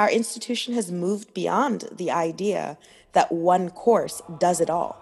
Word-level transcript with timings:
our 0.00 0.10
institution 0.10 0.72
has 0.72 0.90
moved 0.90 1.34
beyond 1.34 1.84
the 1.92 2.10
idea 2.10 2.78
that 3.12 3.30
one 3.30 3.68
course 3.68 4.22
does 4.38 4.58
it 4.58 4.70
all. 4.70 4.96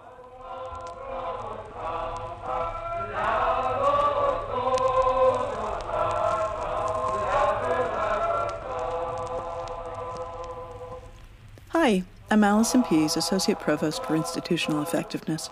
Hi, 11.69 12.03
I'm 12.29 12.43
Allison 12.43 12.83
Pease, 12.83 13.15
Associate 13.15 13.57
Provost 13.57 14.03
for 14.03 14.17
Institutional 14.17 14.81
Effectiveness. 14.81 15.49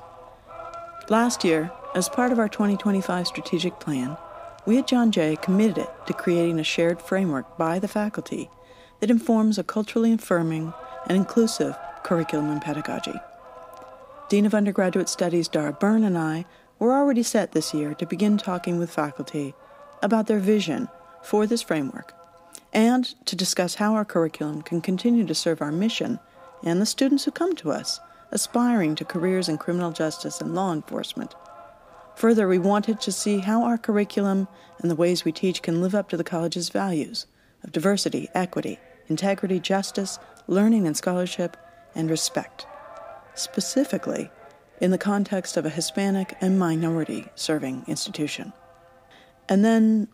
Last 1.08 1.46
year, 1.46 1.72
as 1.96 2.10
part 2.10 2.34
of 2.34 2.40
our 2.40 2.50
2025 2.50 3.26
strategic 3.26 3.80
plan, 3.80 4.18
we 4.66 4.78
at 4.78 4.88
John 4.88 5.10
Jay 5.10 5.38
committed 5.38 5.78
it 5.78 5.90
to 6.08 6.12
creating 6.12 6.60
a 6.60 6.66
shared 6.66 7.02
framework 7.02 7.58
by 7.58 7.80
the 7.80 7.88
faculty 7.88 8.50
that 9.00 9.12
informs 9.12 9.58
a 9.58 9.64
culturally 9.64 10.14
affirming 10.14 10.74
and 11.08 11.18
inclusive 11.18 11.78
curriculum 12.04 12.50
and 12.50 12.62
pedagogy. 12.62 13.20
Dean 14.30 14.46
of 14.46 14.54
Undergraduate 14.54 15.10
Studies 15.10 15.48
Dara 15.48 15.72
Byrne 15.72 16.04
and 16.04 16.18
I 16.18 16.46
were 16.80 16.94
already 16.94 17.24
set 17.24 17.52
this 17.52 17.74
year 17.74 17.94
to 17.96 18.06
begin 18.06 18.38
talking 18.38 18.78
with 18.78 18.92
faculty 18.92 19.54
about 20.02 20.28
their 20.28 20.40
vision 20.40 20.90
for 21.24 21.48
this 21.48 21.62
framework 21.62 22.14
and 22.74 23.06
to 23.26 23.36
discuss 23.36 23.76
how 23.76 23.94
our 23.94 24.06
curriculum 24.06 24.62
can 24.62 24.82
continue 24.82 25.26
to 25.26 25.36
serve 25.36 25.62
our 25.62 25.72
mission 25.72 26.20
and 26.64 26.82
the 26.82 26.86
students 26.86 27.26
who 27.26 27.32
come 27.32 27.56
to 27.56 27.72
us, 27.72 28.00
aspiring 28.32 28.96
to 28.96 29.06
careers 29.06 29.48
in 29.48 29.58
criminal 29.58 29.92
justice 29.92 30.42
and 30.42 30.54
law 30.54 30.74
enforcement. 30.74 31.34
Further, 32.16 32.48
we 32.48 32.58
wanted 32.58 33.00
to 33.02 33.12
see 33.12 33.40
how 33.40 33.64
our 33.64 33.78
curriculum 33.78 34.48
and 34.80 34.90
the 34.90 34.96
ways 34.96 35.24
we 35.24 35.32
teach 35.32 35.62
can 35.62 35.82
live 35.82 35.96
up 35.96 36.10
to 36.10 36.18
the 36.18 36.24
college's 36.24 36.70
values 36.70 37.28
of 37.64 37.72
diversity, 37.72 38.28
equity, 38.34 38.80
integrity, 39.08 39.60
justice, 39.60 40.20
learning 40.48 40.88
and 40.88 40.96
scholarship, 40.96 41.58
and 41.96 42.10
respect, 42.10 42.66
specifically 43.34 44.30
in 44.80 44.92
the 44.92 44.98
context 44.98 45.58
of 45.58 45.66
a 45.66 45.70
Hispanic 45.70 46.36
and 46.40 46.60
minority 46.60 47.28
serving 47.36 47.84
institution. 47.88 48.54
And 49.50 49.64
then 49.66 50.08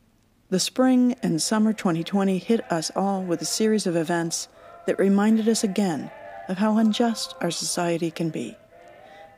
the 0.50 0.59
spring 0.59 1.16
and 1.23 1.42
summer 1.42 1.73
2020 1.73 2.38
hit 2.38 2.72
us 2.72 2.92
all 2.95 3.23
with 3.23 3.42
a 3.42 3.45
series 3.45 3.88
of 3.88 3.95
events 3.95 4.48
that 4.86 5.00
reminded 5.00 5.50
us 5.50 5.64
again 5.64 6.12
of 6.48 6.58
how 6.58 6.78
unjust 6.78 7.36
our 7.42 7.52
society 7.52 8.12
can 8.12 8.30
be. 8.30 8.56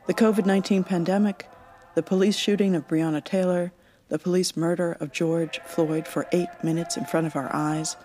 The 0.06 0.14
COVID 0.14 0.46
19 0.46 0.84
pandemic, 0.84 1.48
the 1.94 2.02
police 2.02 2.36
shooting 2.36 2.74
of 2.74 2.86
Breonna 2.86 3.24
Taylor, 3.24 3.72
the 4.08 4.18
police 4.18 4.56
murder 4.56 4.96
of 5.00 5.12
George 5.12 5.60
Floyd 5.66 6.06
for 6.06 6.26
eight 6.32 6.48
minutes 6.62 6.96
in 6.96 7.04
front 7.04 7.26
of 7.26 7.34
our 7.34 7.52
eyes, 7.54 7.96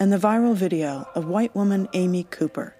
and 0.00 0.10
the 0.10 0.16
viral 0.16 0.54
video 0.54 1.06
of 1.14 1.26
white 1.26 1.54
woman 1.54 1.86
Amy 1.92 2.24
Cooper 2.24 2.74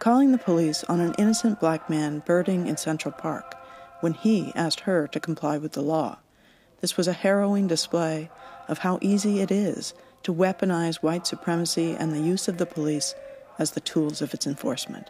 calling 0.00 0.32
the 0.32 0.38
police 0.38 0.82
on 0.84 0.98
an 0.98 1.14
innocent 1.16 1.60
black 1.60 1.88
man 1.88 2.20
birding 2.26 2.66
in 2.66 2.76
Central 2.76 3.12
Park 3.12 3.54
when 4.00 4.12
he 4.12 4.52
asked 4.56 4.80
her 4.80 5.06
to 5.06 5.20
comply 5.20 5.56
with 5.58 5.72
the 5.72 5.80
law. 5.80 6.18
This 6.80 6.96
was 6.96 7.06
a 7.06 7.12
harrowing 7.12 7.68
display 7.68 8.30
of 8.66 8.78
how 8.78 8.98
easy 9.00 9.40
it 9.40 9.52
is 9.52 9.94
to 10.24 10.34
weaponize 10.34 10.96
white 10.96 11.24
supremacy 11.24 11.92
and 11.92 12.12
the 12.12 12.20
use 12.20 12.48
of 12.48 12.58
the 12.58 12.66
police 12.66 13.14
as 13.60 13.70
the 13.70 13.80
tools 13.80 14.20
of 14.20 14.34
its 14.34 14.46
enforcement. 14.46 15.08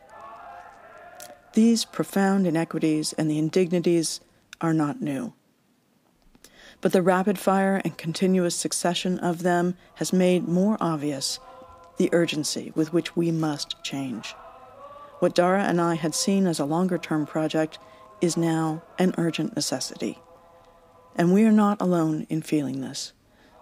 These 1.54 1.86
profound 1.86 2.46
inequities 2.46 3.14
and 3.14 3.30
the 3.30 3.38
indignities 3.38 4.20
are 4.60 4.74
not 4.74 5.00
new. 5.00 5.32
But 6.82 6.92
the 6.92 7.00
rapid 7.00 7.38
fire 7.38 7.80
and 7.82 7.96
continuous 7.96 8.54
succession 8.54 9.18
of 9.20 9.42
them 9.42 9.74
has 9.94 10.12
made 10.12 10.46
more 10.46 10.76
obvious 10.80 11.40
the 11.96 12.10
urgency 12.12 12.72
with 12.74 12.92
which 12.92 13.16
we 13.16 13.30
must 13.30 13.82
change. 13.82 14.34
What 15.18 15.34
Dara 15.34 15.64
and 15.64 15.80
I 15.80 15.94
had 15.94 16.14
seen 16.14 16.46
as 16.46 16.58
a 16.58 16.64
longer 16.64 16.98
term 16.98 17.26
project 17.26 17.78
is 18.20 18.36
now 18.36 18.82
an 18.98 19.14
urgent 19.16 19.56
necessity. 19.56 20.18
And 21.16 21.32
we 21.32 21.44
are 21.44 21.52
not 21.52 21.80
alone 21.80 22.26
in 22.28 22.42
feeling 22.42 22.80
this. 22.80 23.12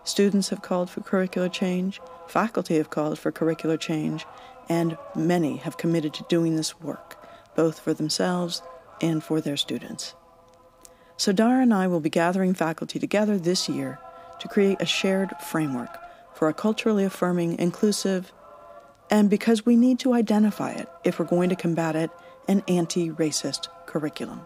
Students 0.02 0.48
have 0.48 0.62
called 0.62 0.90
for 0.90 1.00
curricular 1.00 1.50
change, 1.50 2.00
faculty 2.26 2.76
have 2.76 2.90
called 2.90 3.18
for 3.18 3.32
curricular 3.32 3.78
change, 3.78 4.26
and 4.68 4.98
many 5.14 5.56
have 5.58 5.76
committed 5.76 6.12
to 6.14 6.26
doing 6.28 6.56
this 6.56 6.80
work, 6.80 7.16
both 7.54 7.78
for 7.78 7.94
themselves 7.94 8.62
and 9.00 9.22
for 9.22 9.40
their 9.40 9.56
students. 9.56 10.14
So 11.16 11.32
Dara 11.32 11.62
and 11.62 11.72
I 11.72 11.86
will 11.86 12.00
be 12.00 12.10
gathering 12.10 12.54
faculty 12.54 12.98
together 12.98 13.38
this 13.38 13.68
year 13.68 13.98
to 14.40 14.48
create 14.48 14.80
a 14.80 14.86
shared 14.86 15.30
framework 15.40 15.96
for 16.44 16.50
a 16.50 16.52
culturally 16.52 17.04
affirming, 17.04 17.58
inclusive, 17.58 18.30
and 19.08 19.30
because 19.30 19.64
we 19.64 19.76
need 19.76 19.98
to 19.98 20.12
identify 20.12 20.72
it 20.72 20.86
if 21.02 21.18
we're 21.18 21.24
going 21.24 21.48
to 21.48 21.56
combat 21.56 21.96
it, 21.96 22.10
an 22.46 22.62
anti 22.68 23.08
racist 23.08 23.68
curriculum. 23.86 24.42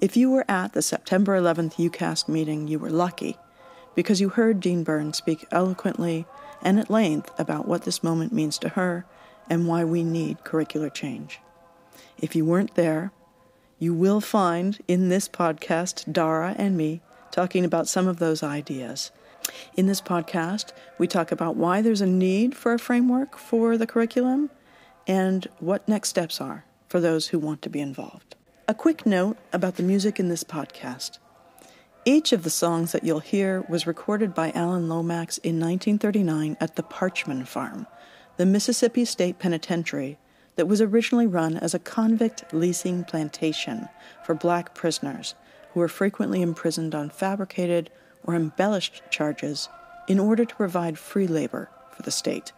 If 0.00 0.16
you 0.16 0.30
were 0.30 0.50
at 0.50 0.72
the 0.72 0.80
September 0.80 1.38
11th 1.38 1.74
UCAST 1.74 2.28
meeting, 2.28 2.66
you 2.66 2.78
were 2.78 2.88
lucky 2.88 3.36
because 3.94 4.22
you 4.22 4.30
heard 4.30 4.58
Dean 4.58 4.82
Byrne 4.82 5.12
speak 5.12 5.44
eloquently 5.50 6.24
and 6.62 6.80
at 6.80 6.88
length 6.88 7.30
about 7.38 7.68
what 7.68 7.82
this 7.82 8.02
moment 8.02 8.32
means 8.32 8.56
to 8.56 8.70
her 8.70 9.04
and 9.50 9.68
why 9.68 9.84
we 9.84 10.02
need 10.02 10.44
curricular 10.44 10.90
change. 10.90 11.40
If 12.16 12.34
you 12.34 12.46
weren't 12.46 12.74
there, 12.74 13.12
you 13.78 13.92
will 13.92 14.22
find 14.22 14.78
in 14.88 15.10
this 15.10 15.28
podcast 15.28 16.10
Dara 16.10 16.54
and 16.56 16.74
me 16.74 17.02
talking 17.30 17.66
about 17.66 17.86
some 17.86 18.08
of 18.08 18.18
those 18.18 18.42
ideas. 18.42 19.10
In 19.76 19.86
this 19.86 20.00
podcast, 20.00 20.72
we 20.98 21.06
talk 21.06 21.32
about 21.32 21.56
why 21.56 21.82
there's 21.82 22.00
a 22.00 22.06
need 22.06 22.56
for 22.56 22.72
a 22.72 22.78
framework 22.78 23.36
for 23.36 23.76
the 23.76 23.86
curriculum 23.86 24.50
and 25.06 25.46
what 25.58 25.88
next 25.88 26.08
steps 26.08 26.40
are 26.40 26.64
for 26.88 27.00
those 27.00 27.28
who 27.28 27.38
want 27.38 27.62
to 27.62 27.70
be 27.70 27.80
involved. 27.80 28.36
A 28.68 28.74
quick 28.74 29.04
note 29.04 29.36
about 29.52 29.76
the 29.76 29.82
music 29.82 30.20
in 30.20 30.28
this 30.28 30.44
podcast. 30.44 31.18
Each 32.04 32.32
of 32.32 32.44
the 32.44 32.50
songs 32.50 32.92
that 32.92 33.04
you'll 33.04 33.20
hear 33.20 33.62
was 33.68 33.86
recorded 33.86 34.34
by 34.34 34.52
Alan 34.52 34.88
Lomax 34.88 35.38
in 35.38 35.60
1939 35.60 36.56
at 36.60 36.76
the 36.76 36.82
Parchman 36.82 37.46
Farm, 37.46 37.86
the 38.36 38.46
Mississippi 38.46 39.04
State 39.04 39.38
Penitentiary 39.38 40.18
that 40.56 40.66
was 40.66 40.80
originally 40.80 41.26
run 41.26 41.56
as 41.56 41.74
a 41.74 41.78
convict 41.78 42.44
leasing 42.52 43.04
plantation 43.04 43.88
for 44.24 44.34
black 44.34 44.74
prisoners 44.74 45.34
who 45.72 45.80
were 45.80 45.88
frequently 45.88 46.42
imprisoned 46.42 46.94
on 46.94 47.10
fabricated 47.10 47.90
or 48.24 48.34
embellished 48.34 49.02
charges 49.10 49.68
in 50.08 50.18
order 50.18 50.44
to 50.44 50.54
provide 50.54 50.98
free 50.98 51.26
labor 51.26 51.70
for 51.90 52.02
the 52.02 52.10
state. 52.10 52.52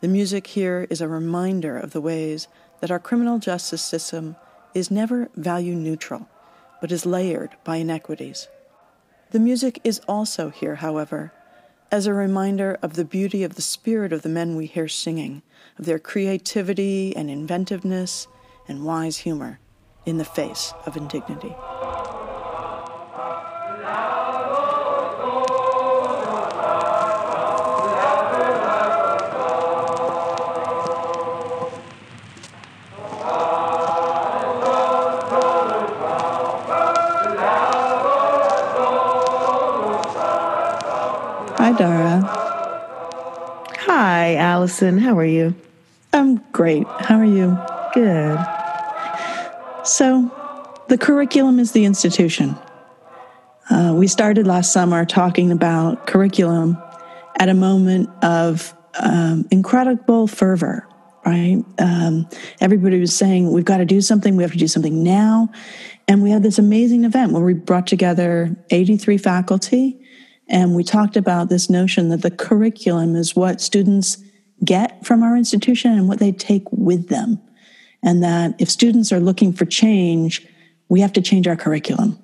The 0.00 0.08
music 0.08 0.46
here 0.48 0.86
is 0.88 1.00
a 1.00 1.08
reminder 1.08 1.76
of 1.76 1.92
the 1.92 2.00
ways 2.00 2.48
that 2.80 2.90
our 2.90 2.98
criminal 2.98 3.38
justice 3.38 3.82
system 3.82 4.36
is 4.74 4.90
never 4.90 5.28
value 5.34 5.74
neutral, 5.74 6.28
but 6.80 6.92
is 6.92 7.04
layered 7.04 7.50
by 7.64 7.76
inequities. 7.76 8.48
The 9.30 9.40
music 9.40 9.80
is 9.84 10.00
also 10.08 10.50
here, 10.50 10.76
however, 10.76 11.32
as 11.92 12.06
a 12.06 12.14
reminder 12.14 12.78
of 12.82 12.94
the 12.94 13.04
beauty 13.04 13.42
of 13.42 13.56
the 13.56 13.62
spirit 13.62 14.12
of 14.12 14.22
the 14.22 14.28
men 14.28 14.56
we 14.56 14.66
hear 14.66 14.88
singing, 14.88 15.42
of 15.78 15.84
their 15.86 15.98
creativity 15.98 17.14
and 17.16 17.28
inventiveness 17.28 18.26
and 18.68 18.84
wise 18.84 19.18
humor 19.18 19.58
in 20.06 20.18
the 20.18 20.24
face 20.24 20.72
of 20.86 20.96
indignity. 20.96 21.54
Hi, 41.60 41.72
Dara. 41.72 42.22
Hi, 43.80 44.36
Allison. 44.36 44.96
How 44.96 45.18
are 45.18 45.26
you? 45.26 45.54
I'm 46.10 46.38
great. 46.52 46.86
How 46.86 47.18
are 47.18 47.24
you? 47.26 47.54
Good. 47.92 48.38
So, 49.84 50.30
the 50.88 50.96
curriculum 50.96 51.58
is 51.58 51.72
the 51.72 51.84
institution. 51.84 52.56
Uh, 53.68 53.92
we 53.94 54.06
started 54.06 54.46
last 54.46 54.72
summer 54.72 55.04
talking 55.04 55.52
about 55.52 56.06
curriculum 56.06 56.78
at 57.38 57.50
a 57.50 57.54
moment 57.54 58.08
of 58.24 58.72
um, 58.98 59.46
incredible 59.50 60.28
fervor, 60.28 60.88
right? 61.26 61.62
Um, 61.78 62.26
everybody 62.62 62.98
was 62.98 63.14
saying, 63.14 63.52
we've 63.52 63.66
got 63.66 63.78
to 63.78 63.84
do 63.84 64.00
something, 64.00 64.34
we 64.34 64.44
have 64.44 64.52
to 64.52 64.58
do 64.58 64.66
something 64.66 65.04
now. 65.04 65.50
And 66.08 66.22
we 66.22 66.30
had 66.30 66.42
this 66.42 66.58
amazing 66.58 67.04
event 67.04 67.32
where 67.32 67.44
we 67.44 67.52
brought 67.52 67.86
together 67.86 68.56
83 68.70 69.18
faculty 69.18 69.99
and 70.50 70.74
we 70.74 70.82
talked 70.82 71.16
about 71.16 71.48
this 71.48 71.70
notion 71.70 72.08
that 72.08 72.22
the 72.22 72.30
curriculum 72.30 73.14
is 73.14 73.36
what 73.36 73.60
students 73.60 74.18
get 74.64 75.04
from 75.06 75.22
our 75.22 75.36
institution 75.36 75.92
and 75.92 76.08
what 76.08 76.18
they 76.18 76.32
take 76.32 76.64
with 76.72 77.08
them. 77.08 77.40
And 78.02 78.22
that 78.22 78.54
if 78.58 78.68
students 78.68 79.12
are 79.12 79.20
looking 79.20 79.52
for 79.52 79.64
change, 79.64 80.46
we 80.88 81.00
have 81.00 81.12
to 81.14 81.22
change 81.22 81.46
our 81.46 81.56
curriculum. 81.56 82.18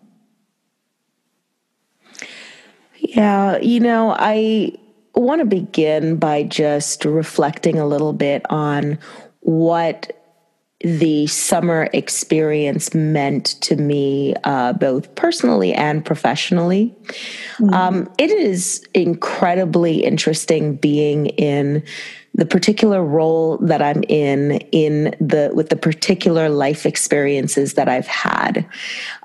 Yeah, 2.99 3.58
you 3.58 3.78
know, 3.78 4.14
I 4.19 4.72
want 5.14 5.40
to 5.40 5.46
begin 5.46 6.17
by 6.17 6.43
just 6.43 7.05
reflecting 7.05 7.79
a 7.79 7.87
little 7.87 8.12
bit 8.12 8.43
on 8.50 8.99
what 9.40 10.25
the 10.81 11.26
summer 11.26 11.88
experience 11.94 12.94
meant 12.94 13.46
to 13.62 13.76
me, 13.76 14.34
uh, 14.44 14.75
both 14.75 15.14
personally 15.14 15.73
and 15.73 16.05
professionally. 16.05 16.94
Mm-hmm. 17.58 17.73
Um, 17.73 18.11
it 18.19 18.31
is 18.31 18.87
incredibly 18.93 20.05
interesting 20.05 20.76
being 20.76 21.26
in 21.26 21.82
the 22.34 22.44
particular 22.44 23.02
role 23.02 23.56
that 23.58 23.81
I'm 23.81 24.02
in 24.08 24.58
in 24.70 25.17
the 25.19 25.50
with 25.55 25.70
the 25.70 25.76
particular 25.76 26.50
life 26.50 26.84
experiences 26.84 27.75
that 27.75 27.88
I've 27.88 28.06
had. 28.06 28.69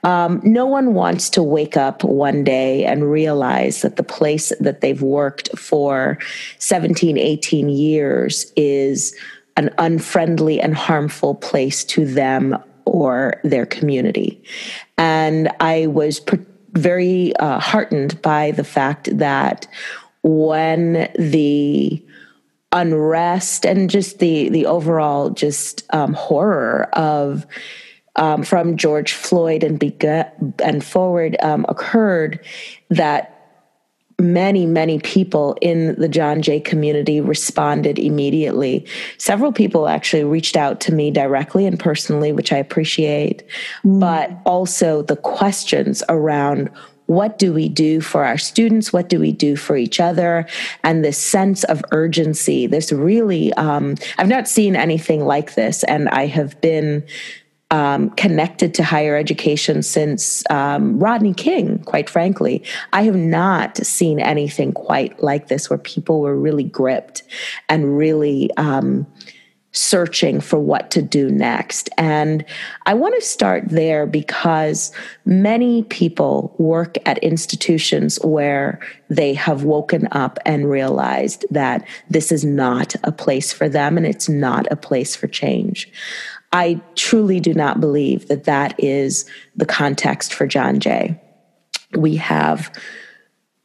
Um, 0.05 0.39
no 0.45 0.65
one 0.65 0.93
wants 0.93 1.29
to 1.31 1.43
wake 1.43 1.75
up 1.75 2.05
one 2.05 2.45
day 2.45 2.85
and 2.85 3.11
realize 3.11 3.81
that 3.81 3.97
the 3.97 4.03
place 4.03 4.53
that 4.61 4.79
they've 4.79 5.01
worked 5.01 5.49
for 5.59 6.17
17, 6.59 7.17
18 7.17 7.67
years 7.67 8.53
is 8.55 9.13
an 9.57 9.69
unfriendly 9.77 10.59
and 10.59 10.75
harmful 10.75 11.35
place 11.35 11.83
to 11.85 12.05
them 12.05 12.57
or 12.85 13.39
their 13.43 13.65
community. 13.65 14.43
And 14.97 15.49
I 15.59 15.87
was 15.87 16.19
per- 16.19 16.45
very 16.71 17.35
uh, 17.37 17.59
heartened 17.59 18.21
by 18.21 18.51
the 18.51 18.63
fact 18.63 19.17
that 19.17 19.67
when 20.23 21.11
the 21.17 22.03
unrest 22.71 23.65
and 23.65 23.89
just 23.89 24.19
the 24.19 24.47
the 24.49 24.65
overall 24.65 25.29
just 25.29 25.83
um, 25.93 26.13
horror 26.13 26.89
of 26.93 27.45
um, 28.15 28.43
from 28.43 28.77
George 28.77 29.13
Floyd 29.13 29.63
and 29.63 29.79
begun, 29.79 30.53
and 30.63 30.83
forward 30.83 31.37
um, 31.41 31.65
occurred 31.69 32.39
that 32.89 33.30
many, 34.21 34.65
many 34.65 34.99
people 34.99 35.57
in 35.61 35.95
the 35.99 36.07
John 36.07 36.41
Jay 36.41 36.59
community 36.59 37.19
responded 37.19 37.99
immediately. 37.99 38.85
Several 39.17 39.51
people 39.51 39.87
actually 39.87 40.23
reached 40.23 40.55
out 40.55 40.79
to 40.81 40.93
me 40.93 41.11
directly 41.11 41.65
and 41.65 41.79
personally, 41.79 42.31
which 42.31 42.53
I 42.53 42.57
appreciate, 42.57 43.43
mm. 43.83 43.99
but 43.99 44.31
also 44.45 45.01
the 45.01 45.17
questions 45.17 46.03
around 46.09 46.69
what 47.11 47.37
do 47.37 47.51
we 47.51 47.67
do 47.67 47.99
for 47.99 48.23
our 48.23 48.37
students? 48.37 48.93
What 48.93 49.09
do 49.09 49.19
we 49.19 49.33
do 49.33 49.57
for 49.57 49.75
each 49.75 49.99
other? 49.99 50.47
And 50.85 51.03
this 51.03 51.17
sense 51.17 51.65
of 51.65 51.83
urgency, 51.91 52.67
this 52.67 52.93
really, 52.93 53.51
um, 53.55 53.95
I've 54.17 54.29
not 54.29 54.47
seen 54.47 54.77
anything 54.77 55.25
like 55.25 55.55
this. 55.55 55.83
And 55.83 56.07
I 56.07 56.27
have 56.27 56.59
been 56.61 57.03
um, 57.71 58.09
connected 58.11 58.73
to 58.75 58.83
higher 58.83 59.15
education 59.15 59.81
since 59.81 60.43
um, 60.49 60.99
Rodney 60.99 61.33
King, 61.33 61.79
quite 61.79 62.09
frankly. 62.09 62.63
I 62.93 63.03
have 63.03 63.15
not 63.15 63.77
seen 63.77 64.19
anything 64.19 64.73
quite 64.73 65.23
like 65.23 65.47
this 65.47 65.69
where 65.69 65.79
people 65.79 66.21
were 66.21 66.37
really 66.37 66.65
gripped 66.65 67.23
and 67.69 67.97
really 67.97 68.51
um, 68.57 69.07
searching 69.71 70.41
for 70.41 70.59
what 70.59 70.91
to 70.91 71.01
do 71.01 71.31
next. 71.31 71.89
And 71.97 72.43
I 72.85 72.93
want 72.93 73.15
to 73.15 73.21
start 73.25 73.69
there 73.69 74.05
because 74.05 74.91
many 75.23 75.83
people 75.83 76.53
work 76.57 76.97
at 77.05 77.17
institutions 77.19 78.17
where 78.21 78.81
they 79.09 79.33
have 79.33 79.63
woken 79.63 80.09
up 80.11 80.39
and 80.45 80.69
realized 80.69 81.45
that 81.51 81.87
this 82.09 82.33
is 82.33 82.43
not 82.43 82.95
a 83.05 83.13
place 83.13 83.53
for 83.53 83.69
them 83.69 83.95
and 83.95 84.05
it's 84.05 84.27
not 84.27 84.69
a 84.69 84.75
place 84.75 85.15
for 85.15 85.27
change. 85.27 85.89
I 86.51 86.81
truly 86.95 87.39
do 87.39 87.53
not 87.53 87.79
believe 87.79 88.27
that 88.27 88.43
that 88.45 88.75
is 88.77 89.25
the 89.55 89.65
context 89.65 90.33
for 90.33 90.45
John 90.45 90.79
Jay. 90.79 91.19
We 91.95 92.17
have 92.17 92.71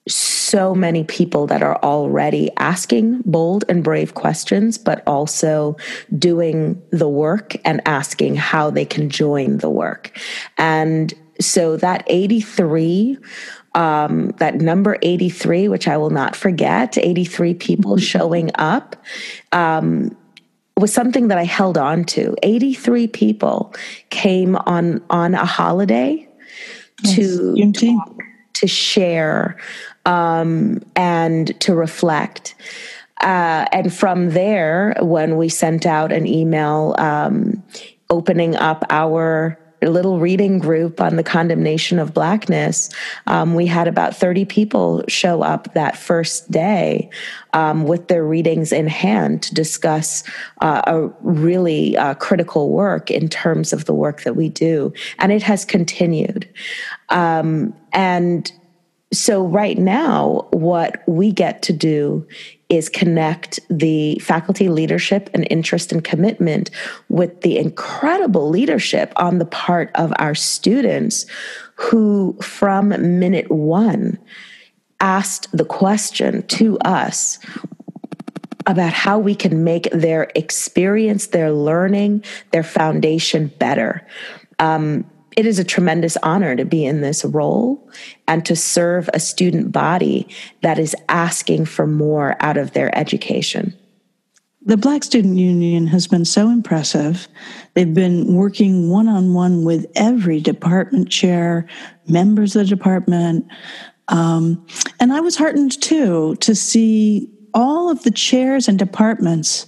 so 0.09 0.75
many 0.75 1.03
people 1.03 1.49
that 1.49 1.63
are 1.63 1.83
already 1.83 2.51
asking 2.59 3.23
bold 3.25 3.65
and 3.69 3.83
brave 3.83 4.15
questions, 4.15 4.79
but 4.79 5.03
also 5.07 5.77
doing 6.17 6.81
the 6.91 7.09
work 7.09 7.57
and 7.65 7.83
asking 7.87 8.37
how 8.37 8.71
they 8.71 8.85
can 8.85 9.11
join 9.11 9.59
the 9.59 9.71
work. 9.71 10.17
And 10.59 11.13
so 11.41 11.77
that 11.79 12.05
83 12.07 13.19
um, 13.75 14.29
that 14.39 14.55
number 14.55 14.97
83, 15.03 15.69
which 15.69 15.87
I 15.87 15.99
will 15.99 16.09
not 16.09 16.35
forget, 16.35 16.97
83 16.97 17.53
people 17.53 17.97
showing 17.99 18.51
up, 18.55 18.97
um, 19.53 20.17
was 20.79 20.93
something 20.93 21.29
that 21.29 21.39
I 21.39 21.45
held 21.45 21.79
on 21.79 22.05
to. 22.05 22.35
83 22.43 23.07
people 23.09 23.75
came 24.11 24.57
on 24.57 25.03
on 25.09 25.35
a 25.35 25.45
holiday 25.45 26.29
yes, 27.03 27.17
to 27.17 27.73
talk, 27.73 28.19
to 28.55 28.67
share 28.67 29.57
um, 30.05 30.83
and 30.95 31.59
to 31.61 31.75
reflect. 31.75 32.55
Uh, 33.23 33.65
and 33.73 33.93
from 33.93 34.31
there, 34.31 34.95
when 35.01 35.39
we 35.39 35.49
sent 35.49 35.87
out 35.87 36.13
an 36.13 36.27
email 36.27 36.95
um, 36.99 37.63
opening 38.11 38.55
up 38.57 38.85
our 38.91 39.59
little 39.83 40.19
reading 40.19 40.59
group 40.59 41.01
on 41.01 41.17
the 41.17 41.23
condemnation 41.23 41.99
of 41.99 42.15
blackness, 42.15 42.91
um, 43.27 43.55
we 43.55 43.67
had 43.67 43.89
about 43.89 44.17
30 44.17 44.45
people 44.45 45.05
show 45.09 45.43
up 45.43 45.73
that 45.75 45.97
first 45.97 46.51
day 46.51 47.11
um, 47.53 47.85
with 47.85 48.09
their 48.09 48.25
readings 48.25 48.73
in 48.73 48.87
hand 48.87 49.43
to 49.43 49.55
discuss 49.55 50.25
uh, 50.61 50.83
a 50.87 51.09
really 51.21 51.97
uh, 51.97 52.15
critical 52.15 52.71
work 52.71 53.11
in 53.11 53.29
terms 53.29 53.73
of 53.73 53.85
the 53.85 53.95
work 53.95 54.23
that 54.23 54.37
we 54.37 54.49
do. 54.49 54.93
And 55.19 55.33
it 55.33 55.43
has 55.43 55.65
continued. 55.65 56.49
Um, 57.11 57.75
and 57.93 58.51
so, 59.13 59.47
right 59.47 59.79
now, 59.79 60.49
what 60.51 61.03
we 61.07 61.31
get 61.33 61.63
to 61.63 61.73
do 61.73 62.27
is 62.69 62.89
connect 62.89 63.61
the 63.71 64.19
faculty 64.19 64.69
leadership 64.69 65.31
and 65.33 65.47
interest 65.51 65.93
and 65.93 66.03
commitment 66.03 66.71
with 67.09 67.43
the 67.43 67.59
incredible 67.59 68.49
leadership 68.49 69.13
on 69.17 69.39
the 69.39 69.45
part 69.45 69.91
of 69.95 70.13
our 70.19 70.35
students 70.35 71.27
who, 71.77 72.37
from 72.41 72.89
minute 73.19 73.51
one, 73.51 74.19
asked 75.01 75.55
the 75.57 75.65
question 75.65 76.43
to 76.49 76.79
us 76.81 77.39
about 78.67 78.93
how 78.93 79.19
we 79.19 79.35
can 79.35 79.63
make 79.63 79.89
their 79.93 80.29
experience, 80.35 81.29
their 81.29 81.53
learning, 81.53 82.25
their 82.51 82.65
foundation 82.65 83.47
better. 83.59 84.05
Um, 84.59 85.09
it 85.37 85.47
is 85.47 85.59
a 85.59 85.65
tremendous 85.65 86.17
honor 86.23 86.57
to 86.57 86.65
be 86.65 86.85
in 86.85 87.01
this 87.01 87.25
role 87.25 87.91
and 88.27 88.45
to 88.47 88.57
serve 88.57 89.11
a 89.13 89.21
student 89.21 89.73
body 89.73 90.29
that 90.63 90.79
is 90.79 90.97
asking 91.09 91.67
for 91.67 91.87
more 91.87 92.37
out 92.41 92.57
of 92.57 92.73
their 92.73 92.97
education. 92.97 93.75
The 94.67 94.77
Black 94.77 95.05
Student 95.05 95.37
Union 95.37 95.87
has 95.87 96.09
been 96.09 96.25
so 96.25 96.51
impressive. 96.51 97.29
They've 97.75 97.95
been 97.95 98.35
working 98.35 98.91
one 98.91 99.09
on 99.09 99.33
one 99.33 99.65
with 99.65 99.87
every 99.95 100.41
department 100.41 101.09
chair, 101.09 101.69
members 102.09 102.57
of 102.57 102.69
the 102.69 102.75
department. 102.75 103.47
Um, 104.09 104.67
and 104.99 105.13
I 105.13 105.21
was 105.21 105.37
heartened 105.37 105.81
too 105.81 106.35
to 106.41 106.55
see 106.55 107.31
all 107.55 107.91
of 107.91 108.03
the 108.03 108.11
chairs 108.11 108.67
and 108.67 108.79
departments 108.79 109.67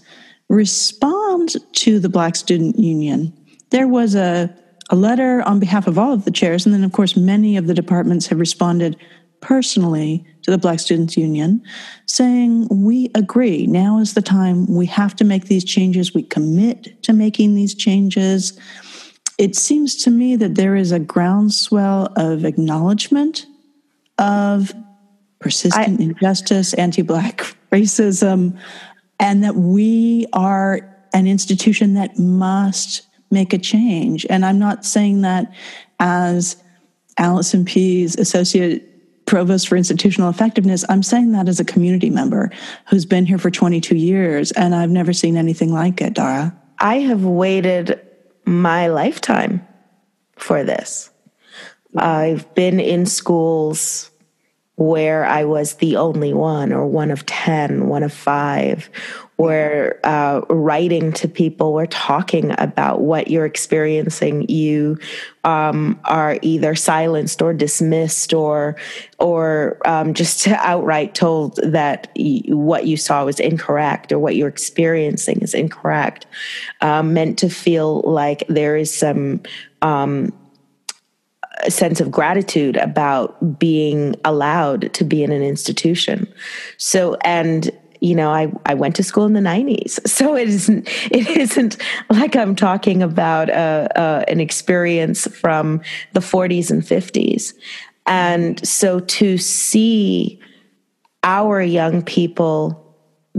respond 0.48 1.54
to 1.74 2.00
the 2.00 2.08
Black 2.08 2.34
Student 2.34 2.78
Union. 2.78 3.32
There 3.70 3.86
was 3.86 4.14
a 4.14 4.52
a 4.90 4.96
letter 4.96 5.42
on 5.42 5.60
behalf 5.60 5.86
of 5.86 5.98
all 5.98 6.12
of 6.12 6.24
the 6.24 6.30
chairs. 6.30 6.64
And 6.64 6.74
then, 6.74 6.84
of 6.84 6.92
course, 6.92 7.16
many 7.16 7.56
of 7.56 7.66
the 7.66 7.74
departments 7.74 8.26
have 8.28 8.38
responded 8.38 8.96
personally 9.40 10.26
to 10.42 10.50
the 10.50 10.58
Black 10.58 10.80
Students 10.80 11.16
Union 11.16 11.62
saying, 12.06 12.68
We 12.70 13.10
agree. 13.14 13.66
Now 13.66 13.98
is 13.98 14.14
the 14.14 14.22
time. 14.22 14.66
We 14.66 14.86
have 14.86 15.14
to 15.16 15.24
make 15.24 15.44
these 15.44 15.64
changes. 15.64 16.14
We 16.14 16.22
commit 16.22 17.02
to 17.04 17.12
making 17.12 17.54
these 17.54 17.74
changes. 17.74 18.58
It 19.36 19.54
seems 19.54 19.94
to 20.02 20.10
me 20.10 20.36
that 20.36 20.56
there 20.56 20.74
is 20.74 20.90
a 20.90 20.98
groundswell 20.98 22.12
of 22.16 22.44
acknowledgement 22.44 23.46
of 24.18 24.72
persistent 25.38 26.00
I, 26.00 26.02
injustice, 26.02 26.74
anti 26.74 27.02
Black 27.02 27.38
racism, 27.72 28.58
and 29.20 29.44
that 29.44 29.54
we 29.54 30.26
are 30.32 30.80
an 31.12 31.26
institution 31.26 31.94
that 31.94 32.18
must 32.18 33.07
make 33.30 33.52
a 33.52 33.58
change. 33.58 34.26
And 34.30 34.44
I'm 34.44 34.58
not 34.58 34.84
saying 34.84 35.22
that 35.22 35.52
as 36.00 36.62
Allison 37.18 37.64
Pease, 37.64 38.16
Associate 38.16 38.84
Provost 39.26 39.68
for 39.68 39.76
Institutional 39.76 40.30
Effectiveness, 40.30 40.84
I'm 40.88 41.02
saying 41.02 41.32
that 41.32 41.48
as 41.48 41.60
a 41.60 41.64
community 41.64 42.08
member 42.08 42.50
who's 42.88 43.04
been 43.04 43.26
here 43.26 43.38
for 43.38 43.50
22 43.50 43.96
years, 43.96 44.52
and 44.52 44.74
I've 44.74 44.90
never 44.90 45.12
seen 45.12 45.36
anything 45.36 45.72
like 45.72 46.00
it, 46.00 46.14
Dara. 46.14 46.56
I 46.78 47.00
have 47.00 47.24
waited 47.24 48.00
my 48.46 48.86
lifetime 48.86 49.66
for 50.36 50.64
this. 50.64 51.10
I've 51.96 52.54
been 52.54 52.80
in 52.80 53.04
schools 53.06 54.10
where 54.78 55.24
I 55.26 55.44
was 55.44 55.74
the 55.74 55.96
only 55.96 56.32
one, 56.32 56.72
or 56.72 56.86
one 56.86 57.10
of 57.10 57.26
10, 57.26 57.88
one 57.88 58.04
of 58.04 58.12
five, 58.12 58.88
we're 59.36 59.98
uh, 60.02 60.40
writing 60.50 61.12
to 61.12 61.28
people, 61.28 61.72
we're 61.72 61.86
talking 61.86 62.54
about 62.58 63.00
what 63.00 63.28
you're 63.28 63.44
experiencing. 63.44 64.48
You 64.48 64.98
um, 65.44 65.98
are 66.04 66.38
either 66.42 66.74
silenced 66.74 67.40
or 67.42 67.54
dismissed, 67.54 68.32
or 68.32 68.76
or 69.18 69.78
um, 69.84 70.14
just 70.14 70.46
outright 70.48 71.14
told 71.14 71.56
that 71.62 72.10
what 72.48 72.86
you 72.86 72.96
saw 72.96 73.24
was 73.24 73.38
incorrect 73.38 74.12
or 74.12 74.18
what 74.18 74.34
you're 74.34 74.48
experiencing 74.48 75.40
is 75.40 75.54
incorrect. 75.54 76.26
Um, 76.80 77.14
meant 77.14 77.38
to 77.38 77.48
feel 77.48 78.02
like 78.02 78.44
there 78.48 78.76
is 78.76 78.92
some 78.92 79.42
um, 79.82 80.32
a 81.64 81.70
sense 81.70 82.00
of 82.00 82.10
gratitude 82.10 82.76
about 82.76 83.58
being 83.58 84.14
allowed 84.24 84.92
to 84.94 85.04
be 85.04 85.22
in 85.22 85.32
an 85.32 85.42
institution. 85.42 86.32
So, 86.76 87.16
and 87.22 87.70
you 88.00 88.14
know, 88.14 88.30
I, 88.30 88.52
I 88.64 88.74
went 88.74 88.94
to 88.96 89.02
school 89.02 89.26
in 89.26 89.32
the 89.32 89.40
90s. 89.40 89.98
So 90.08 90.36
it 90.36 90.48
isn't, 90.48 90.88
it 91.12 91.28
isn't 91.28 91.76
like 92.10 92.34
I'm 92.34 92.56
talking 92.56 93.02
about 93.02 93.50
uh, 93.50 93.88
uh, 93.94 94.24
an 94.26 94.40
experience 94.40 95.26
from 95.28 95.80
the 96.12 96.20
40s 96.20 96.70
and 96.70 96.82
50s. 96.82 97.54
And 98.06 98.66
so 98.66 99.00
to 99.00 99.38
see 99.38 100.40
our 101.22 101.60
young 101.60 102.02
people 102.02 102.87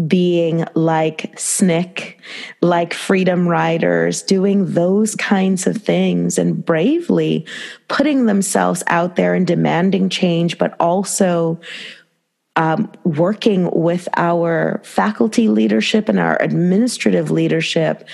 being 0.08 0.66
like 0.76 1.36
SNCC, 1.36 2.16
like 2.62 2.94
freedom 2.94 3.48
riders, 3.48 4.22
doing 4.22 4.74
those 4.74 5.16
kinds 5.16 5.68
of 5.68 5.78
things 5.78 6.38
and 6.38 6.64
bravely 6.64 7.46
putting 7.88 8.26
themselves 8.26 8.84
out 8.88 9.16
there 9.16 9.34
and 9.34 9.48
demanding 9.48 10.10
change, 10.10 10.58
but 10.58 10.76
also 10.80 11.60
um, 12.56 12.92
working 13.04 13.70
with 13.72 14.08
our 14.18 14.82
faculty 14.84 15.48
leadership 15.48 16.10
and 16.10 16.20
our 16.20 16.42
administrative 16.42 17.32
leadership 17.32 18.08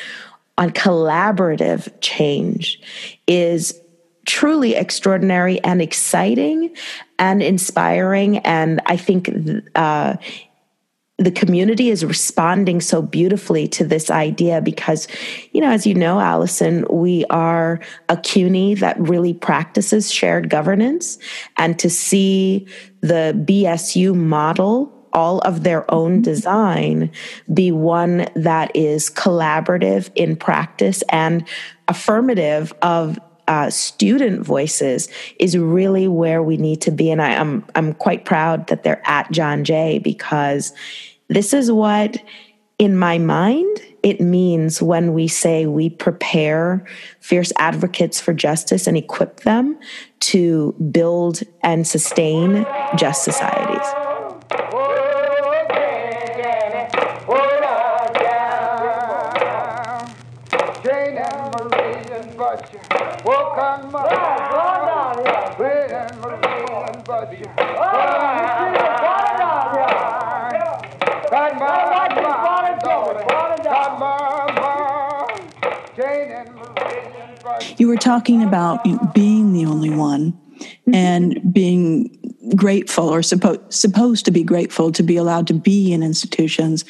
on 0.58 0.70
collaborative 0.70 1.92
change 2.01 2.80
is 3.27 3.80
truly 4.25 4.75
extraordinary 4.75 5.63
and 5.63 5.82
exciting 5.82 6.75
and 7.20 7.42
inspiring. 7.44 8.38
And 8.39 8.82
I 8.86 8.98
think 8.98 9.30
uh, 9.75 10.15
the 11.18 11.32
community 11.32 11.90
is 11.90 12.04
responding 12.04 12.82
so 12.82 13.02
beautifully 13.02 13.68
to 13.70 13.86
this 13.86 14.12
idea 14.12 14.62
because, 14.62 15.08
you 15.54 15.62
know, 15.62 15.72
as 15.72 15.88
you 15.88 15.94
know, 15.94 16.20
Allison, 16.20 16.86
we 16.90 17.24
are 17.30 17.80
a 18.10 18.18
CUNY 18.18 18.76
that 18.76 19.00
really 19.00 19.34
practices 19.34 20.12
shared 20.12 20.50
governance. 20.50 21.18
And 21.58 21.80
to 21.80 21.90
see 21.90 22.68
the 23.00 23.34
BSU 23.48 24.14
model, 24.14 24.92
all 25.14 25.40
of 25.40 25.64
their 25.64 25.90
own 25.90 26.16
mm-hmm. 26.16 26.22
design, 26.24 27.12
be 27.54 27.72
one 27.72 28.28
that 28.36 28.76
is 28.76 29.10
collaborative 29.10 30.12
in 30.16 30.36
practice 30.36 31.02
and 31.10 31.48
affirmative 31.88 32.74
of 32.82 33.18
uh, 33.48 33.70
student 33.70 34.42
voices 34.42 35.10
is 35.40 35.58
really 35.58 36.08
where 36.08 36.42
we 36.42 36.58
need 36.58 36.82
to 36.82 36.92
be. 36.92 37.12
And 37.12 37.22
I, 37.22 37.36
I'm, 37.36 37.66
I'm 37.75 37.94
quite 37.94 38.25
proud 38.25 38.68
that 38.68 38.84
they're 38.84 39.02
at 39.06 39.32
John 39.32 39.64
Jay 39.64 40.00
because 40.00 40.74
this 41.28 41.54
is 41.54 41.72
what, 41.72 42.18
in 42.80 42.98
my 42.98 43.18
mind, 43.18 43.82
it 44.04 44.22
means 44.22 44.82
when 44.82 45.14
we 45.14 45.28
say 45.28 45.66
we 45.66 45.90
prepare 45.90 46.86
fierce 47.20 47.52
advocates 47.58 48.22
for 48.22 48.34
justice 48.34 48.86
and 48.86 48.96
equip 48.96 49.42
them 49.42 49.80
to 50.20 50.74
build 50.92 51.42
and 51.64 51.88
sustain 51.88 52.66
just 52.96 53.24
societies. 53.24 54.05
You 77.78 77.90
were 77.90 77.98
talking 77.98 78.42
about 78.42 79.14
being 79.14 79.54
the 79.54 79.66
only 79.66 79.90
one 79.90 80.38
and 80.94 81.54
being 81.54 82.36
grateful 82.56 83.10
or 83.10 83.20
suppo- 83.20 83.72
supposed 83.72 84.25
to 84.25 84.32
be 84.32 84.44
grateful 84.44 84.92
to 84.94 85.04
be 85.04 85.18
allowed 85.18 85.48
to 85.48 85.54
be 85.54 85.92
in 85.92 86.04
institutions. 86.04 86.86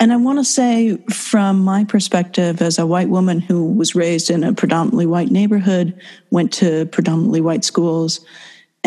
And 0.00 0.12
I 0.12 0.16
want 0.16 0.38
to 0.38 0.44
say, 0.44 0.96
from 1.10 1.60
my 1.60 1.84
perspective 1.84 2.62
as 2.62 2.78
a 2.78 2.86
white 2.86 3.08
woman 3.08 3.40
who 3.40 3.72
was 3.72 3.94
raised 3.94 4.30
in 4.30 4.44
a 4.44 4.52
predominantly 4.52 5.06
white 5.06 5.30
neighborhood, 5.30 5.98
went 6.30 6.52
to 6.54 6.86
predominantly 6.86 7.40
white 7.40 7.64
schools, 7.64 8.20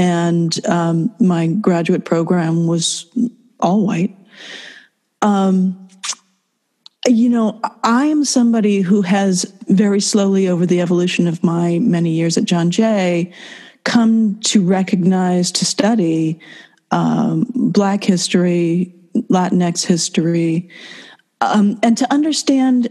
and 0.02 0.66
um, 0.66 1.14
my 1.20 1.46
graduate 1.46 2.06
program 2.06 2.66
was 2.66 3.06
all 3.60 3.86
white. 3.86 4.18
Um, 5.22 5.88
you 7.08 7.30
know, 7.30 7.62
I 7.84 8.06
am 8.08 8.26
somebody 8.26 8.82
who 8.82 9.04
has 9.04 9.44
very 9.68 10.02
slowly 10.02 10.48
over 10.48 10.66
the 10.66 10.82
evolution 10.82 11.28
of 11.28 11.44
my 11.44 11.78
many 11.78 12.10
years 12.10 12.36
at 12.36 12.46
John 12.46 12.72
Jay 12.72 13.32
come 13.84 14.40
to 14.40 14.66
recognize, 14.66 15.52
to 15.52 15.66
study 15.66 16.40
um, 16.90 17.46
Black 17.54 18.04
history, 18.04 18.96
Latinx 19.30 19.86
history, 19.86 20.68
um, 21.42 21.80
and 21.84 21.96
to 22.00 22.12
understand 22.12 22.90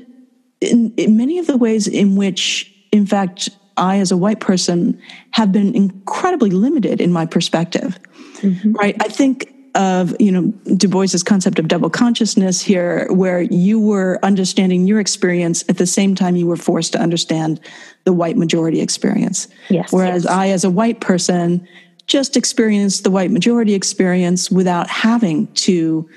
in, 0.61 0.95
in 0.97 1.17
many 1.17 1.41
of 1.41 1.49
the 1.49 1.57
ways 1.57 1.89
in 1.89 2.15
which, 2.15 2.73
in 2.93 3.05
fact, 3.05 3.49
I, 3.81 3.99
as 3.99 4.13
a 4.13 4.17
white 4.17 4.41
person, 4.41 5.01
have 5.33 5.51
been 5.51 5.75
incredibly 5.75 6.51
limited 6.51 7.01
in 7.01 7.13
my 7.13 7.27
perspective. 7.27 7.99
Mm-hmm. 8.37 8.73
Right? 8.73 8.97
I 9.01 9.09
think 9.09 9.53
of 9.77 10.21
you 10.21 10.33
know 10.33 10.53
Du 10.77 10.89
Bois's 10.89 11.23
concept 11.23 11.59
of 11.59 11.69
double 11.69 11.91
consciousness 11.91 12.61
here, 12.61 13.07
where 13.13 13.43
you 13.43 13.81
were 13.81 14.19
understanding 14.23 14.87
your 14.87 15.01
experience 15.01 15.65
at 15.69 15.79
the 15.79 15.87
same 15.87 16.15
time 16.15 16.37
you 16.37 16.47
were 16.47 16.57
forced 16.57 16.93
to 16.93 17.01
understand 17.01 17.61
the 18.05 18.13
white 18.13 18.37
majority 18.37 18.81
experience. 18.81 19.49
Yes. 19.69 19.93
Whereas 19.93 20.25
yes. 20.25 20.33
I, 20.33 20.49
as 20.49 20.65
a 20.65 20.71
white 20.71 21.01
person, 21.01 21.67
just 22.07 22.37
experienced 22.37 23.05
the 23.05 23.11
white 23.11 23.31
majority 23.31 23.75
experience 23.75 24.51
without 24.51 24.89
having 24.89 25.47
to 25.55 26.09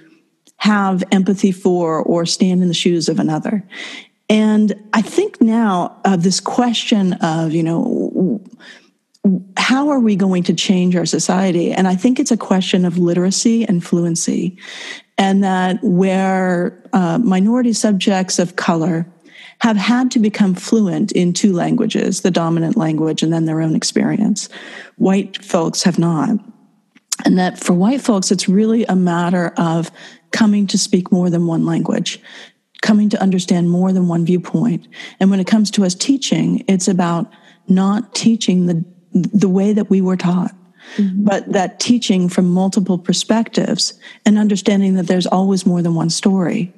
have 0.58 1.04
empathy 1.12 1.52
for 1.52 2.02
or 2.02 2.26
stand 2.26 2.62
in 2.62 2.68
the 2.68 2.74
shoes 2.74 3.10
of 3.10 3.20
another. 3.20 3.68
And 4.34 4.74
I 4.94 5.04
think 5.04 5.40
now 5.42 6.02
uh, 6.06 6.16
this 6.16 6.40
question 6.40 7.14
of 7.14 7.54
you 7.54 7.62
know 7.62 8.42
how 9.56 9.90
are 9.90 10.00
we 10.00 10.16
going 10.16 10.42
to 10.44 10.54
change 10.56 10.96
our 10.96 11.06
society? 11.06 11.72
And 11.72 11.88
I 11.88 11.96
think 11.96 12.20
it's 12.20 12.32
a 12.32 12.38
question 12.38 12.84
of 12.84 12.98
literacy 12.98 13.64
and 13.64 13.84
fluency. 13.84 14.58
And 15.20 15.44
that 15.44 15.78
where 15.84 16.84
uh, 16.94 17.20
minority 17.20 17.74
subjects 17.74 18.40
of 18.40 18.56
color 18.56 19.06
have 19.60 19.78
had 19.78 20.10
to 20.12 20.20
become 20.20 20.56
fluent 20.56 21.12
in 21.12 21.32
two 21.32 21.54
languages, 21.54 22.22
the 22.22 22.32
dominant 22.32 22.76
language 22.76 23.22
and 23.22 23.32
then 23.32 23.46
their 23.46 23.62
own 23.62 23.76
experience, 23.76 24.50
white 24.98 25.46
folks 25.46 25.84
have 25.84 26.00
not. 26.00 26.32
And 27.24 27.38
that 27.38 27.60
for 27.60 27.74
white 27.74 28.02
folks, 28.02 28.32
it's 28.32 28.50
really 28.50 28.84
a 28.86 28.96
matter 28.96 29.54
of 29.58 29.92
coming 30.32 30.66
to 30.68 30.78
speak 30.78 31.12
more 31.12 31.30
than 31.30 31.46
one 31.46 31.66
language, 31.66 32.20
coming 32.84 33.10
to 33.10 33.22
understand 33.22 33.72
more 33.72 33.92
than 33.92 34.08
one 34.08 34.26
viewpoint. 34.26 34.88
And 35.20 35.32
when 35.32 35.40
it 35.40 35.48
comes 35.48 35.72
to 35.72 35.84
us 35.84 35.96
teaching, 35.96 36.64
it's 36.68 36.88
about 36.88 37.32
not 37.68 38.14
teaching 38.14 38.68
the 38.68 38.86
the 39.16 39.50
way 39.50 39.74
that 39.74 39.90
we 39.90 40.02
were 40.02 40.18
taught. 40.18 40.56
Mm-hmm. 40.98 41.24
But 41.24 41.52
that 41.52 41.80
teaching 41.80 42.30
from 42.30 42.50
multiple 42.50 42.98
perspectives 42.98 43.94
and 44.26 44.38
understanding 44.38 44.96
that 44.96 45.08
there's 45.08 45.28
always 45.28 45.66
more 45.66 45.82
than 45.82 45.96
one 45.96 46.10
story. 46.10 46.74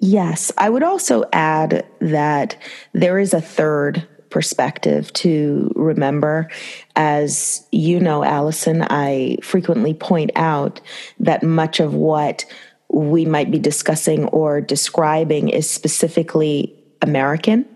Yes. 0.00 0.52
I 0.56 0.70
would 0.70 0.82
also 0.82 1.24
add 1.32 1.86
that 2.00 2.56
there 2.92 3.18
is 3.18 3.34
a 3.34 3.40
third 3.40 4.06
perspective 4.30 5.12
to 5.14 5.72
remember. 5.74 6.48
As 6.96 7.66
you 7.72 7.98
know, 7.98 8.22
Allison, 8.22 8.82
I 8.82 9.38
frequently 9.42 9.94
point 9.94 10.30
out 10.36 10.80
that 11.18 11.42
much 11.42 11.80
of 11.80 11.94
what 11.94 12.44
we 12.90 13.24
might 13.24 13.50
be 13.50 13.58
discussing 13.58 14.26
or 14.26 14.60
describing 14.60 15.48
is 15.48 15.68
specifically 15.68 16.74
American 17.02 17.66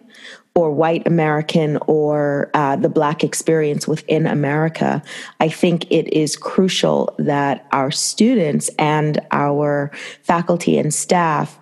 or 0.55 0.71
white 0.71 1.07
American 1.07 1.79
or 1.87 2.51
uh, 2.55 2.77
the 2.77 2.89
Black 2.89 3.25
experience 3.25 3.89
within 3.89 4.27
America, 4.27 5.03
I 5.41 5.49
think 5.49 5.91
it 5.91 6.13
is 6.13 6.37
crucial 6.37 7.15
that 7.19 7.67
our 7.73 7.91
students 7.91 8.69
and 8.79 9.19
our 9.31 9.91
faculty 10.23 10.79
and 10.79 10.93
staff 10.93 11.59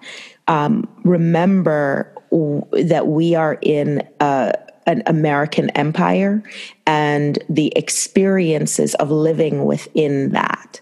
um, 0.49 0.89
remember 1.05 2.13
w- 2.33 2.65
that 2.73 3.07
we 3.07 3.37
are 3.37 3.59
in 3.63 4.03
a, 4.19 4.55
an 4.91 5.03
American 5.07 5.71
empire 5.71 6.43
and 6.87 7.39
the 7.49 7.73
experiences 7.77 8.95
of 8.97 9.11
living 9.11 9.65
within 9.65 10.31
that. 10.31 10.81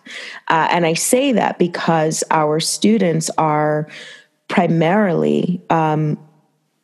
Uh, 0.48 0.66
and 0.70 0.86
I 0.86 0.94
say 0.94 1.32
that 1.32 1.58
because 1.58 2.24
our 2.30 2.58
students 2.58 3.30
are 3.38 3.86
primarily 4.48 5.62
um, 5.70 6.18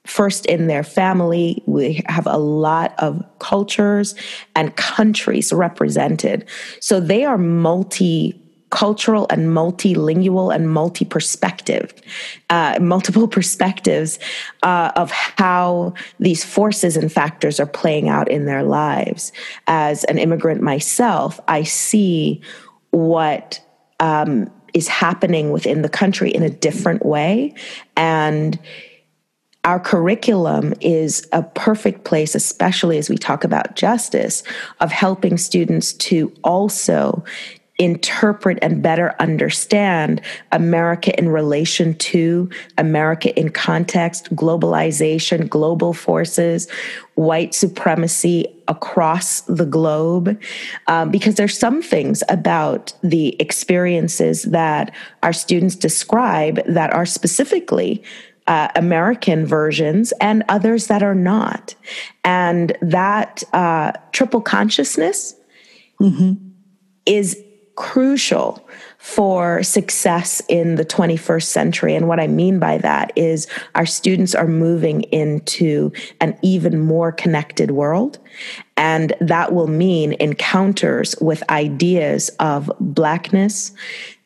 first 0.06 0.46
in 0.46 0.66
their 0.66 0.84
family. 0.84 1.62
We 1.66 2.02
have 2.06 2.26
a 2.26 2.36
lot 2.36 2.94
of 2.98 3.24
cultures 3.38 4.14
and 4.54 4.76
countries 4.76 5.52
represented. 5.52 6.46
So 6.80 7.00
they 7.00 7.24
are 7.24 7.38
multi 7.38 8.40
cultural 8.74 9.28
and 9.30 9.50
multilingual 9.50 10.52
and 10.52 10.68
multi 10.68 11.04
perspective, 11.04 11.94
uh, 12.50 12.76
multiple 12.80 13.28
perspectives 13.38 14.18
uh, 14.64 14.90
of 14.96 15.12
how 15.12 15.94
these 16.18 16.44
forces 16.44 16.96
and 16.96 17.12
factors 17.12 17.60
are 17.60 17.66
playing 17.66 18.08
out 18.08 18.28
in 18.28 18.46
their 18.46 18.64
lives. 18.64 19.32
As 19.68 20.02
an 20.04 20.18
immigrant 20.18 20.60
myself, 20.60 21.38
I 21.46 21.62
see 21.62 22.42
what 22.90 23.60
um, 24.00 24.50
is 24.74 24.88
happening 24.88 25.52
within 25.52 25.82
the 25.82 25.88
country 25.88 26.32
in 26.32 26.42
a 26.42 26.50
different 26.50 27.06
way. 27.06 27.54
And 27.96 28.58
our 29.62 29.78
curriculum 29.78 30.74
is 30.80 31.28
a 31.30 31.44
perfect 31.44 32.02
place, 32.02 32.34
especially 32.34 32.98
as 32.98 33.08
we 33.08 33.18
talk 33.18 33.44
about 33.44 33.76
justice, 33.76 34.42
of 34.80 34.90
helping 34.90 35.38
students 35.38 35.92
to 35.92 36.32
also 36.42 37.24
interpret 37.84 38.58
and 38.62 38.82
better 38.82 39.14
understand 39.20 40.22
America 40.52 41.16
in 41.18 41.28
relation 41.28 41.94
to 41.96 42.48
America 42.78 43.38
in 43.38 43.50
context, 43.50 44.34
globalization, 44.34 45.50
global 45.50 45.92
forces, 45.92 46.66
white 47.14 47.54
supremacy 47.54 48.46
across 48.68 49.42
the 49.42 49.66
globe. 49.66 50.40
Um, 50.86 51.10
because 51.10 51.34
there's 51.34 51.58
some 51.58 51.82
things 51.82 52.22
about 52.30 52.94
the 53.02 53.38
experiences 53.38 54.44
that 54.44 54.90
our 55.22 55.34
students 55.34 55.76
describe 55.76 56.64
that 56.66 56.90
are 56.94 57.04
specifically 57.04 58.02
uh, 58.46 58.68
American 58.76 59.44
versions 59.44 60.12
and 60.22 60.42
others 60.48 60.86
that 60.86 61.02
are 61.02 61.14
not. 61.14 61.74
And 62.24 62.76
that 62.80 63.42
uh, 63.52 63.92
triple 64.12 64.40
consciousness 64.40 65.34
mm-hmm. 66.00 66.32
is 67.04 67.43
crucial 67.76 68.64
for 68.98 69.62
success 69.62 70.40
in 70.48 70.76
the 70.76 70.84
21st 70.84 71.44
century. 71.44 71.94
And 71.94 72.08
what 72.08 72.20
I 72.20 72.26
mean 72.26 72.58
by 72.58 72.78
that 72.78 73.12
is 73.16 73.46
our 73.74 73.84
students 73.84 74.34
are 74.34 74.46
moving 74.46 75.02
into 75.04 75.92
an 76.20 76.38
even 76.42 76.80
more 76.80 77.12
connected 77.12 77.72
world. 77.72 78.18
And 78.76 79.12
that 79.20 79.52
will 79.52 79.66
mean 79.66 80.14
encounters 80.20 81.14
with 81.20 81.48
ideas 81.50 82.30
of 82.40 82.72
Blackness, 82.80 83.72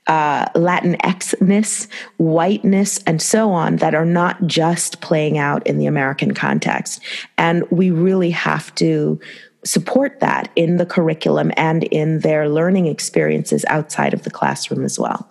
uh, 0.07 0.47
Latinxness, 0.55 1.87
whiteness, 2.17 2.99
and 3.07 3.21
so 3.21 3.51
on 3.51 3.77
that 3.77 3.95
are 3.95 4.07
not 4.07 4.47
just 4.47 5.01
playing 5.01 5.39
out 5.39 5.67
in 5.67 5.79
the 5.79 5.87
American 5.87 6.35
context. 6.35 7.01
And 7.37 7.65
we 7.71 7.91
really 7.91 8.31
have 8.31 8.75
to 8.77 9.21
support 9.65 10.21
that 10.21 10.51
in 10.57 10.77
the 10.77 10.87
curriculum 10.87 11.51
and 11.57 11.85
in 11.85 12.21
their 12.21 12.49
learning 12.49 12.87
experiences 12.87 13.65
outside 13.69 14.15
of 14.15 14.23
the 14.23 14.31
classroom 14.31 14.85
as 14.85 14.99
well. 14.99 15.29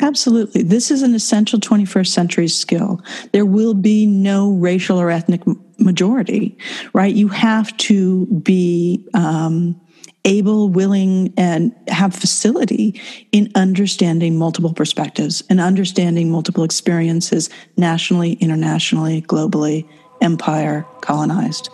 Absolutely. 0.00 0.62
This 0.62 0.90
is 0.90 1.02
an 1.02 1.14
essential 1.14 1.58
21st 1.58 2.08
century 2.08 2.48
skill. 2.48 3.02
There 3.32 3.46
will 3.46 3.74
be 3.74 4.06
no 4.06 4.52
racial 4.52 5.00
or 5.00 5.10
ethnic 5.10 5.42
majority, 5.78 6.56
right? 6.92 7.14
You 7.14 7.28
have 7.28 7.76
to 7.78 8.26
be 8.26 9.08
um, 9.14 9.80
able, 10.24 10.68
willing, 10.68 11.32
and 11.36 11.74
have 11.88 12.14
facility 12.14 13.00
in 13.32 13.50
understanding 13.54 14.36
multiple 14.36 14.72
perspectives 14.72 15.42
and 15.48 15.60
understanding 15.60 16.30
multiple 16.30 16.64
experiences 16.64 17.50
nationally, 17.76 18.34
internationally, 18.34 19.22
globally, 19.22 19.88
empire, 20.20 20.86
colonized. 21.00 21.70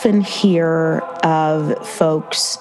Often 0.00 0.22
hear 0.22 1.00
of 1.24 1.86
folks 1.86 2.56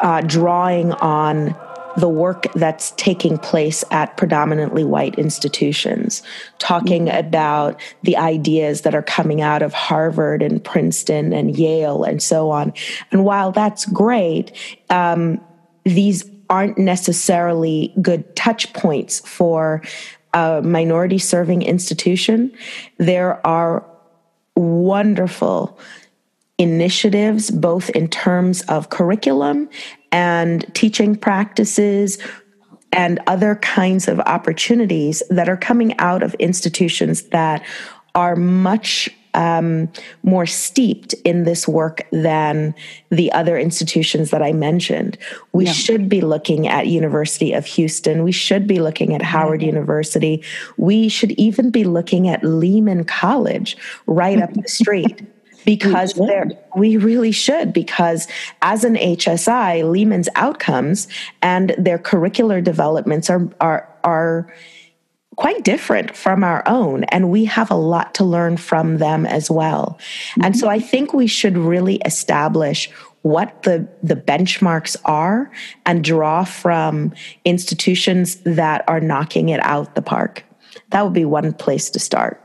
uh, 0.00 0.22
drawing 0.22 0.90
on 0.94 1.54
the 1.98 2.08
work 2.08 2.46
that's 2.54 2.92
taking 2.92 3.36
place 3.36 3.84
at 3.90 4.16
predominantly 4.16 4.82
white 4.82 5.14
institutions, 5.16 6.22
talking 6.58 7.04
mm-hmm. 7.08 7.26
about 7.26 7.78
the 8.04 8.16
ideas 8.16 8.80
that 8.80 8.94
are 8.94 9.02
coming 9.02 9.42
out 9.42 9.60
of 9.60 9.74
Harvard 9.74 10.40
and 10.40 10.64
Princeton 10.64 11.34
and 11.34 11.58
Yale 11.58 12.04
and 12.04 12.22
so 12.22 12.50
on. 12.50 12.72
And 13.10 13.22
while 13.22 13.52
that's 13.52 13.84
great, 13.84 14.50
um, 14.88 15.38
these 15.84 16.24
aren't 16.48 16.78
necessarily 16.78 17.92
good 18.00 18.34
touch 18.34 18.72
points 18.72 19.20
for 19.28 19.82
a 20.32 20.62
minority 20.62 21.18
serving 21.18 21.60
institution, 21.60 22.50
there 22.96 23.46
are 23.46 23.84
wonderful 24.56 25.78
initiatives, 26.62 27.50
both 27.50 27.90
in 27.90 28.08
terms 28.08 28.62
of 28.62 28.90
curriculum 28.90 29.68
and 30.12 30.72
teaching 30.74 31.16
practices 31.16 32.18
and 32.92 33.18
other 33.26 33.56
kinds 33.56 34.06
of 34.06 34.20
opportunities 34.20 35.22
that 35.30 35.48
are 35.48 35.56
coming 35.56 35.98
out 35.98 36.22
of 36.22 36.34
institutions 36.34 37.22
that 37.24 37.64
are 38.14 38.36
much 38.36 39.08
um, 39.34 39.90
more 40.22 40.44
steeped 40.44 41.14
in 41.24 41.44
this 41.44 41.66
work 41.66 42.02
than 42.12 42.74
the 43.08 43.32
other 43.32 43.56
institutions 43.56 44.30
that 44.30 44.42
I 44.42 44.52
mentioned. 44.52 45.16
We 45.52 45.64
yeah. 45.64 45.72
should 45.72 46.08
be 46.08 46.20
looking 46.20 46.68
at 46.68 46.86
University 46.86 47.54
of 47.54 47.64
Houston. 47.64 48.24
We 48.24 48.32
should 48.32 48.66
be 48.66 48.78
looking 48.78 49.14
at 49.14 49.22
Howard 49.22 49.60
mm-hmm. 49.60 49.68
University. 49.68 50.44
We 50.76 51.08
should 51.08 51.32
even 51.32 51.70
be 51.70 51.84
looking 51.84 52.28
at 52.28 52.44
Lehman 52.44 53.04
College 53.04 53.76
right 54.06 54.40
up 54.40 54.52
the 54.52 54.68
street. 54.68 55.26
because 55.64 56.16
we, 56.16 56.28
we 56.76 56.96
really 56.96 57.32
should 57.32 57.72
because 57.72 58.28
as 58.62 58.84
an 58.84 58.94
HSI, 58.94 59.90
Lehman's 59.90 60.28
outcomes 60.34 61.08
and 61.40 61.74
their 61.78 61.98
curricular 61.98 62.62
developments 62.62 63.30
are 63.30 63.48
are 63.60 63.88
are 64.04 64.52
quite 65.36 65.64
different 65.64 66.14
from 66.14 66.44
our 66.44 66.62
own 66.66 67.04
and 67.04 67.30
we 67.30 67.46
have 67.46 67.70
a 67.70 67.74
lot 67.74 68.14
to 68.14 68.24
learn 68.24 68.56
from 68.56 68.98
them 68.98 69.24
as 69.24 69.50
well. 69.50 69.98
Mm-hmm. 69.98 70.44
and 70.44 70.56
so 70.56 70.68
i 70.68 70.78
think 70.78 71.14
we 71.14 71.26
should 71.26 71.56
really 71.56 71.96
establish 72.04 72.90
what 73.22 73.62
the 73.62 73.88
the 74.02 74.16
benchmarks 74.16 74.96
are 75.04 75.50
and 75.86 76.04
draw 76.04 76.44
from 76.44 77.12
institutions 77.44 78.36
that 78.44 78.84
are 78.88 79.00
knocking 79.00 79.48
it 79.48 79.60
out 79.62 79.94
the 79.94 80.02
park. 80.02 80.44
That 80.90 81.04
would 81.04 81.12
be 81.12 81.24
one 81.24 81.52
place 81.52 81.88
to 81.90 81.98
start 81.98 82.40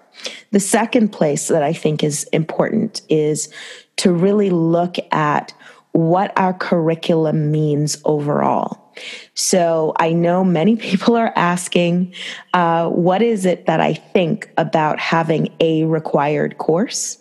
the 0.52 0.60
second 0.60 1.10
place 1.10 1.48
that 1.48 1.64
i 1.64 1.74
think 1.74 2.04
is 2.04 2.24
important 2.26 3.02
is 3.10 3.52
to 3.96 4.12
really 4.12 4.50
look 4.50 4.96
at 5.12 5.54
what 5.92 6.32
our 6.38 6.54
curriculum 6.54 7.52
means 7.52 7.98
overall 8.06 8.88
so 9.34 9.94
I 9.98 10.14
know 10.14 10.44
many 10.44 10.76
people 10.76 11.16
are 11.16 11.34
asking, 11.36 12.14
uh, 12.54 12.90
what 12.90 13.22
is 13.22 13.46
it 13.46 13.66
that 13.66 13.80
I 13.80 13.94
think 13.94 14.50
about 14.58 15.00
having 15.00 15.54
a 15.60 15.84
required 15.86 16.58
course? 16.58 17.18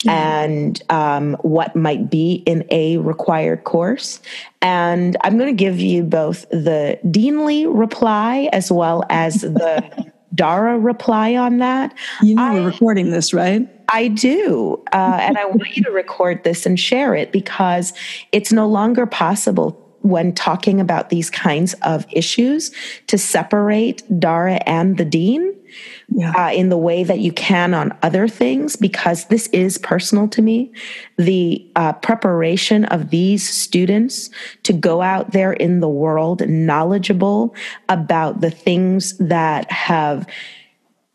Mm-hmm. 0.00 0.08
And 0.08 0.82
um, 0.90 1.36
what 1.42 1.76
might 1.76 2.10
be 2.10 2.42
in 2.46 2.64
a 2.70 2.96
required 2.98 3.64
course. 3.64 4.20
And 4.60 5.16
I'm 5.22 5.38
going 5.38 5.56
to 5.56 5.64
give 5.64 5.78
you 5.78 6.02
both 6.02 6.48
the 6.50 6.98
Deanly 7.06 7.66
reply 7.68 8.48
as 8.52 8.72
well 8.72 9.04
as 9.10 9.40
the 9.42 10.12
Dara 10.34 10.78
reply 10.78 11.36
on 11.36 11.58
that. 11.58 11.94
You 12.22 12.34
know, 12.34 12.42
I, 12.42 12.54
we're 12.54 12.66
recording 12.66 13.10
this, 13.10 13.32
right? 13.32 13.68
I 13.92 14.08
do. 14.08 14.82
Uh, 14.92 15.18
and 15.20 15.38
I 15.38 15.44
want 15.46 15.76
you 15.76 15.82
to 15.84 15.90
record 15.90 16.44
this 16.44 16.64
and 16.64 16.78
share 16.78 17.14
it 17.14 17.32
because 17.32 17.92
it's 18.32 18.52
no 18.52 18.66
longer 18.66 19.06
possible 19.06 19.78
when 20.00 20.34
talking 20.34 20.80
about 20.80 21.10
these 21.10 21.30
kinds 21.30 21.74
of 21.82 22.06
issues 22.10 22.72
to 23.06 23.16
separate 23.16 24.02
Dara 24.18 24.60
and 24.66 24.96
the 24.98 25.04
dean 25.04 25.54
yeah. 26.14 26.32
uh, 26.36 26.52
in 26.52 26.68
the 26.68 26.76
way 26.76 27.04
that 27.04 27.20
you 27.20 27.32
can 27.32 27.74
on 27.74 27.96
other 28.02 28.28
things 28.28 28.76
because 28.76 29.26
this 29.26 29.46
is 29.48 29.78
personal 29.78 30.28
to 30.28 30.42
me. 30.42 30.72
The 31.16 31.70
uh, 31.76 31.94
preparation 31.94 32.84
of 32.86 33.10
these 33.10 33.48
students 33.48 34.30
to 34.64 34.72
go 34.72 35.02
out 35.02 35.32
there 35.32 35.52
in 35.52 35.80
the 35.80 35.88
world 35.88 36.46
knowledgeable 36.48 37.54
about 37.88 38.40
the 38.40 38.50
things 38.50 39.16
that 39.18 39.70
have 39.70 40.26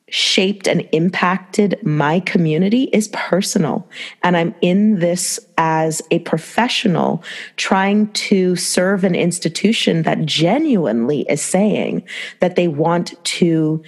shaped 0.10 0.68
and 0.68 0.88
impacted 0.94 1.78
my 1.84 2.22
community 2.22 2.84
is 2.94 3.10
personal. 3.10 3.88
And 4.24 4.38
I'm 4.38 4.56
in 4.62 5.00
this 5.00 5.38
as 5.58 6.02
a 6.12 6.20
professional 6.20 7.24
trying 7.58 8.12
to 8.14 8.56
serve 8.56 9.04
an 9.04 9.16
institution 9.16 10.04
that 10.04 10.26
genuinely 10.26 11.22
is 11.30 11.42
saying 11.42 12.04
that 12.40 12.56
they 12.56 12.70
want 12.70 13.22
to 13.26 13.84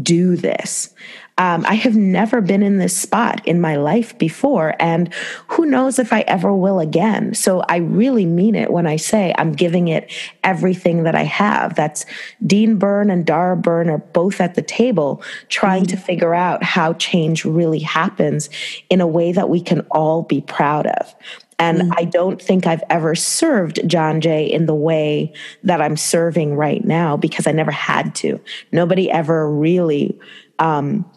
do 0.00 0.36
this. 0.36 0.94
Um, 1.38 1.64
I 1.66 1.74
have 1.74 1.96
never 1.96 2.42
been 2.42 2.62
in 2.62 2.76
this 2.76 2.96
spot 2.96 3.46
in 3.48 3.60
my 3.60 3.76
life 3.76 4.16
before, 4.18 4.74
and 4.78 5.12
who 5.48 5.64
knows 5.64 5.98
if 5.98 6.12
I 6.12 6.20
ever 6.20 6.54
will 6.54 6.78
again. 6.78 7.34
So 7.34 7.60
I 7.68 7.78
really 7.78 8.26
mean 8.26 8.54
it 8.54 8.70
when 8.70 8.86
I 8.86 8.96
say 8.96 9.34
I'm 9.38 9.52
giving 9.52 9.88
it 9.88 10.12
everything 10.44 11.04
that 11.04 11.14
I 11.14 11.24
have. 11.24 11.74
That's 11.74 12.04
Dean 12.46 12.76
Byrne 12.76 13.10
and 13.10 13.24
Dara 13.24 13.56
Byrne 13.56 13.88
are 13.88 13.98
both 13.98 14.42
at 14.42 14.56
the 14.56 14.62
table 14.62 15.22
trying 15.48 15.84
mm-hmm. 15.84 15.96
to 15.96 16.02
figure 16.02 16.34
out 16.34 16.62
how 16.62 16.92
change 16.94 17.46
really 17.46 17.80
happens 17.80 18.50
in 18.90 19.00
a 19.00 19.06
way 19.06 19.32
that 19.32 19.48
we 19.48 19.60
can 19.60 19.80
all 19.90 20.22
be 20.22 20.42
proud 20.42 20.86
of. 20.86 21.14
And 21.62 21.82
mm. 21.82 21.94
I 21.96 22.04
don't 22.04 22.42
think 22.42 22.66
I've 22.66 22.82
ever 22.90 23.14
served 23.14 23.88
John 23.88 24.20
Jay 24.20 24.44
in 24.44 24.66
the 24.66 24.74
way 24.74 25.32
that 25.62 25.80
I'm 25.80 25.96
serving 25.96 26.56
right 26.56 26.84
now 26.84 27.16
because 27.16 27.46
I 27.46 27.52
never 27.52 27.70
had 27.70 28.16
to. 28.16 28.40
Nobody 28.72 29.08
ever 29.08 29.48
really 29.48 30.18
um, 30.58 31.08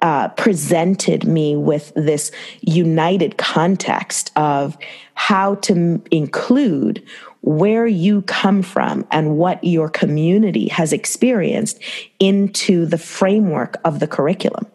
uh, 0.00 0.28
presented 0.28 1.26
me 1.26 1.56
with 1.56 1.92
this 1.94 2.32
united 2.62 3.36
context 3.36 4.32
of 4.34 4.78
how 5.12 5.56
to 5.56 5.74
m- 5.74 6.02
include 6.10 7.04
where 7.42 7.86
you 7.86 8.22
come 8.22 8.62
from 8.62 9.06
and 9.10 9.36
what 9.36 9.62
your 9.62 9.90
community 9.90 10.68
has 10.68 10.90
experienced 10.90 11.78
into 12.18 12.86
the 12.86 12.98
framework 12.98 13.76
of 13.84 14.00
the 14.00 14.06
curriculum. 14.06 14.66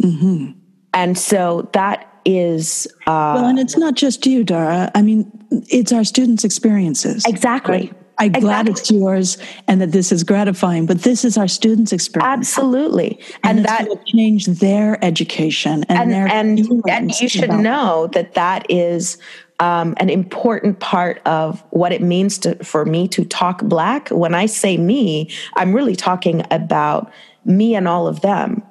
Mm-hmm. 0.00 0.52
And 0.94 1.18
so 1.18 1.68
that 1.72 2.08
is 2.28 2.86
uh, 3.06 3.32
well, 3.36 3.46
and 3.46 3.58
it's 3.58 3.76
not 3.76 3.94
just 3.94 4.26
you, 4.26 4.44
Dara. 4.44 4.90
I 4.94 5.00
mean, 5.00 5.30
it's 5.50 5.92
our 5.92 6.04
students' 6.04 6.44
experiences. 6.44 7.24
Exactly. 7.26 7.90
I'm 8.20 8.26
exactly. 8.26 8.40
glad 8.40 8.68
it's 8.68 8.90
yours 8.90 9.38
and 9.68 9.80
that 9.80 9.92
this 9.92 10.10
is 10.12 10.24
gratifying, 10.24 10.86
but 10.86 11.02
this 11.02 11.24
is 11.24 11.38
our 11.38 11.48
students' 11.48 11.92
experience. 11.92 12.28
Absolutely, 12.28 13.18
and, 13.44 13.58
and 13.58 13.66
that 13.66 13.88
will 13.88 14.02
change 14.06 14.46
their 14.46 15.02
education 15.02 15.84
and, 15.88 15.98
and 15.98 16.10
their 16.10 16.26
and, 16.28 16.58
and 16.88 17.20
you 17.20 17.28
should 17.28 17.50
know 17.50 18.08
that 18.12 18.34
that 18.34 18.66
is 18.68 19.16
um, 19.60 19.94
an 19.96 20.10
important 20.10 20.80
part 20.80 21.22
of 21.26 21.64
what 21.70 21.92
it 21.92 22.02
means 22.02 22.38
to 22.38 22.62
for 22.62 22.84
me 22.84 23.08
to 23.08 23.24
talk 23.24 23.62
black. 23.62 24.10
When 24.10 24.34
I 24.34 24.46
say 24.46 24.76
me, 24.76 25.30
I'm 25.54 25.72
really 25.72 25.96
talking 25.96 26.44
about 26.50 27.10
me 27.46 27.74
and 27.74 27.88
all 27.88 28.06
of 28.06 28.20
them, 28.20 28.62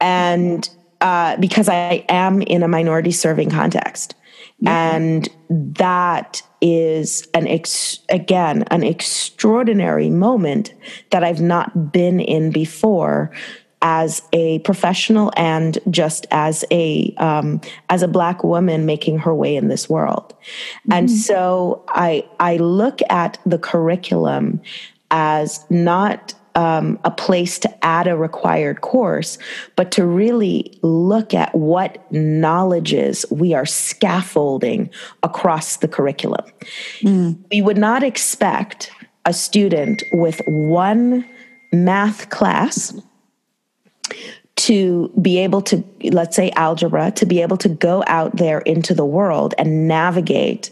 and 0.00 0.68
uh, 1.06 1.36
because 1.36 1.68
I 1.68 2.04
am 2.08 2.42
in 2.42 2.64
a 2.64 2.68
minority 2.68 3.12
serving 3.12 3.50
context. 3.50 4.16
And 4.66 5.28
that 5.50 6.42
is 6.60 7.28
an 7.34 7.46
ex- 7.46 8.00
again 8.08 8.64
an 8.70 8.82
extraordinary 8.82 10.10
moment 10.10 10.72
that 11.10 11.22
I've 11.22 11.42
not 11.42 11.92
been 11.92 12.18
in 12.18 12.50
before 12.50 13.30
as 13.82 14.22
a 14.32 14.58
professional 14.60 15.30
and 15.36 15.78
just 15.90 16.26
as 16.32 16.64
a 16.72 17.14
um, 17.18 17.60
as 17.90 18.02
a 18.02 18.08
black 18.08 18.42
woman 18.42 18.86
making 18.86 19.18
her 19.18 19.34
way 19.34 19.54
in 19.54 19.68
this 19.68 19.88
world. 19.88 20.34
Mm-hmm. 20.34 20.92
And 20.92 21.10
so 21.10 21.84
I 21.88 22.26
I 22.40 22.56
look 22.56 22.98
at 23.10 23.38
the 23.46 23.58
curriculum 23.58 24.60
as 25.12 25.64
not 25.70 26.34
um, 26.56 26.98
a 27.04 27.10
place 27.10 27.58
to 27.60 27.84
add 27.84 28.08
a 28.08 28.16
required 28.16 28.80
course, 28.80 29.38
but 29.76 29.92
to 29.92 30.04
really 30.04 30.76
look 30.82 31.34
at 31.34 31.54
what 31.54 32.10
knowledges 32.10 33.26
we 33.30 33.52
are 33.54 33.66
scaffolding 33.66 34.90
across 35.22 35.76
the 35.76 35.86
curriculum. 35.86 36.44
Mm. 37.00 37.38
We 37.52 37.62
would 37.62 37.76
not 37.76 38.02
expect 38.02 38.90
a 39.26 39.34
student 39.34 40.02
with 40.12 40.40
one 40.46 41.28
math 41.72 42.30
class 42.30 42.98
to 44.56 45.12
be 45.20 45.38
able 45.38 45.60
to, 45.60 45.84
let's 46.04 46.34
say 46.34 46.50
algebra, 46.52 47.10
to 47.10 47.26
be 47.26 47.42
able 47.42 47.58
to 47.58 47.68
go 47.68 48.02
out 48.06 48.34
there 48.36 48.60
into 48.60 48.94
the 48.94 49.04
world 49.04 49.52
and 49.58 49.86
navigate 49.86 50.70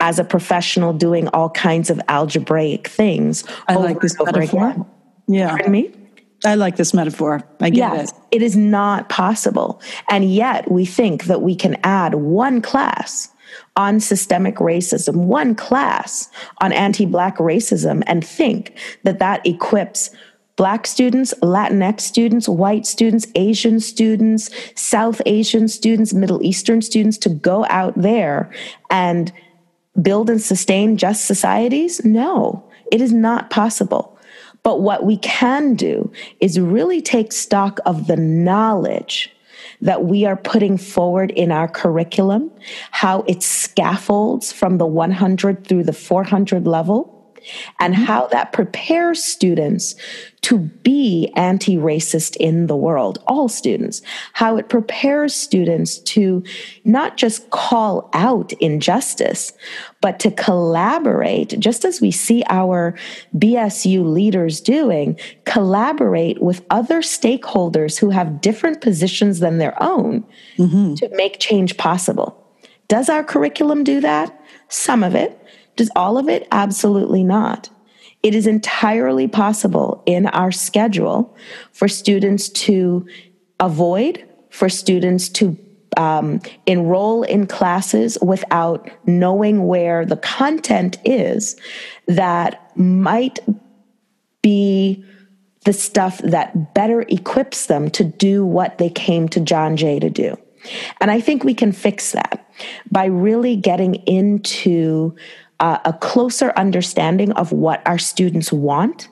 as 0.00 0.18
a 0.18 0.24
professional 0.24 0.92
doing 0.92 1.28
all 1.28 1.48
kinds 1.48 1.88
of 1.88 1.98
algebraic 2.08 2.88
things. 2.88 3.44
I 3.68 3.76
like 3.76 4.00
this 4.00 4.18
metaphor. 4.18 4.70
Again. 4.70 4.86
Yeah. 5.26 5.50
Pardon 5.50 5.72
me? 5.72 5.92
I 6.44 6.56
like 6.56 6.76
this 6.76 6.92
metaphor. 6.92 7.42
I 7.60 7.70
get 7.70 7.78
yes, 7.78 8.10
it. 8.10 8.16
It 8.36 8.42
is 8.42 8.56
not 8.56 9.08
possible. 9.08 9.80
And 10.10 10.30
yet 10.30 10.70
we 10.70 10.84
think 10.84 11.24
that 11.24 11.40
we 11.40 11.56
can 11.56 11.76
add 11.84 12.14
one 12.14 12.60
class 12.60 13.30
on 13.76 14.00
systemic 14.00 14.56
racism, 14.56 15.16
one 15.24 15.54
class 15.54 16.28
on 16.60 16.72
anti 16.72 17.06
Black 17.06 17.38
racism, 17.38 18.02
and 18.06 18.26
think 18.26 18.78
that 19.04 19.20
that 19.20 19.46
equips 19.46 20.10
Black 20.56 20.86
students, 20.86 21.34
Latinx 21.42 22.00
students, 22.00 22.48
white 22.48 22.86
students, 22.86 23.26
Asian 23.34 23.80
students, 23.80 24.50
South 24.76 25.20
Asian 25.26 25.66
students, 25.66 26.12
Middle 26.12 26.42
Eastern 26.44 26.80
students 26.80 27.18
to 27.18 27.28
go 27.28 27.66
out 27.70 27.94
there 27.96 28.52
and 28.90 29.32
build 30.00 30.30
and 30.30 30.40
sustain 30.40 30.96
just 30.96 31.24
societies? 31.24 32.04
No, 32.04 32.64
it 32.92 33.00
is 33.00 33.12
not 33.12 33.50
possible. 33.50 34.13
But 34.64 34.80
what 34.80 35.04
we 35.04 35.18
can 35.18 35.74
do 35.74 36.10
is 36.40 36.58
really 36.58 37.00
take 37.00 37.32
stock 37.32 37.78
of 37.86 38.08
the 38.08 38.16
knowledge 38.16 39.30
that 39.80 40.04
we 40.04 40.24
are 40.24 40.36
putting 40.36 40.78
forward 40.78 41.30
in 41.30 41.52
our 41.52 41.68
curriculum, 41.68 42.50
how 42.90 43.22
it 43.28 43.42
scaffolds 43.42 44.50
from 44.50 44.78
the 44.78 44.86
100 44.86 45.66
through 45.66 45.84
the 45.84 45.92
400 45.92 46.66
level, 46.66 47.13
and 47.80 47.94
mm-hmm. 47.94 48.04
how 48.04 48.26
that 48.28 48.52
prepares 48.52 49.22
students 49.22 49.94
to 50.42 50.58
be 50.58 51.32
anti 51.36 51.76
racist 51.76 52.36
in 52.36 52.66
the 52.66 52.76
world, 52.76 53.22
all 53.26 53.48
students, 53.48 54.02
how 54.34 54.56
it 54.58 54.68
prepares 54.68 55.34
students 55.34 55.98
to 55.98 56.42
not 56.84 57.16
just 57.16 57.48
call 57.50 58.10
out 58.12 58.52
injustice, 58.54 59.52
but 60.02 60.20
to 60.20 60.30
collaborate, 60.30 61.58
just 61.58 61.84
as 61.86 62.00
we 62.00 62.10
see 62.10 62.42
our 62.50 62.94
BSU 63.36 64.04
leaders 64.04 64.60
doing, 64.60 65.18
collaborate 65.46 66.42
with 66.42 66.62
other 66.68 67.00
stakeholders 67.00 67.98
who 67.98 68.10
have 68.10 68.42
different 68.42 68.82
positions 68.82 69.38
than 69.40 69.56
their 69.56 69.82
own 69.82 70.24
mm-hmm. 70.58 70.94
to 70.94 71.08
make 71.16 71.40
change 71.40 71.78
possible. 71.78 72.38
Does 72.88 73.08
our 73.08 73.24
curriculum 73.24 73.82
do 73.82 74.00
that? 74.02 74.38
Some 74.68 75.02
of 75.02 75.14
it. 75.14 75.40
Does 75.76 75.90
all 75.96 76.18
of 76.18 76.28
it? 76.28 76.46
Absolutely 76.50 77.24
not. 77.24 77.70
It 78.22 78.34
is 78.34 78.46
entirely 78.46 79.28
possible 79.28 80.02
in 80.06 80.26
our 80.28 80.50
schedule 80.50 81.36
for 81.72 81.88
students 81.88 82.48
to 82.50 83.06
avoid, 83.60 84.24
for 84.50 84.68
students 84.68 85.28
to 85.30 85.58
um, 85.96 86.40
enroll 86.66 87.22
in 87.22 87.46
classes 87.46 88.18
without 88.22 88.90
knowing 89.06 89.66
where 89.66 90.04
the 90.04 90.16
content 90.16 90.98
is 91.04 91.56
that 92.06 92.72
might 92.76 93.38
be 94.42 95.04
the 95.64 95.72
stuff 95.72 96.18
that 96.18 96.74
better 96.74 97.02
equips 97.02 97.66
them 97.66 97.90
to 97.90 98.04
do 98.04 98.44
what 98.44 98.78
they 98.78 98.90
came 98.90 99.28
to 99.30 99.40
John 99.40 99.76
Jay 99.76 99.98
to 99.98 100.10
do. 100.10 100.36
And 101.00 101.10
I 101.10 101.20
think 101.20 101.44
we 101.44 101.54
can 101.54 101.72
fix 101.72 102.12
that 102.12 102.50
by 102.90 103.06
really 103.06 103.56
getting 103.56 103.96
into 104.06 105.14
uh, 105.60 105.78
a 105.84 105.92
closer 105.92 106.52
understanding 106.56 107.32
of 107.32 107.52
what 107.52 107.86
our 107.86 107.98
students 107.98 108.52
want, 108.52 109.08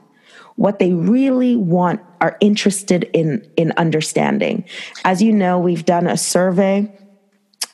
what 0.56 0.78
they 0.78 0.92
really 0.92 1.56
want, 1.56 2.00
are 2.20 2.36
interested 2.40 3.04
in, 3.12 3.48
in 3.56 3.72
understanding. 3.76 4.64
As 5.04 5.22
you 5.22 5.32
know, 5.32 5.58
we've 5.58 5.84
done 5.84 6.06
a 6.06 6.16
survey 6.16 6.92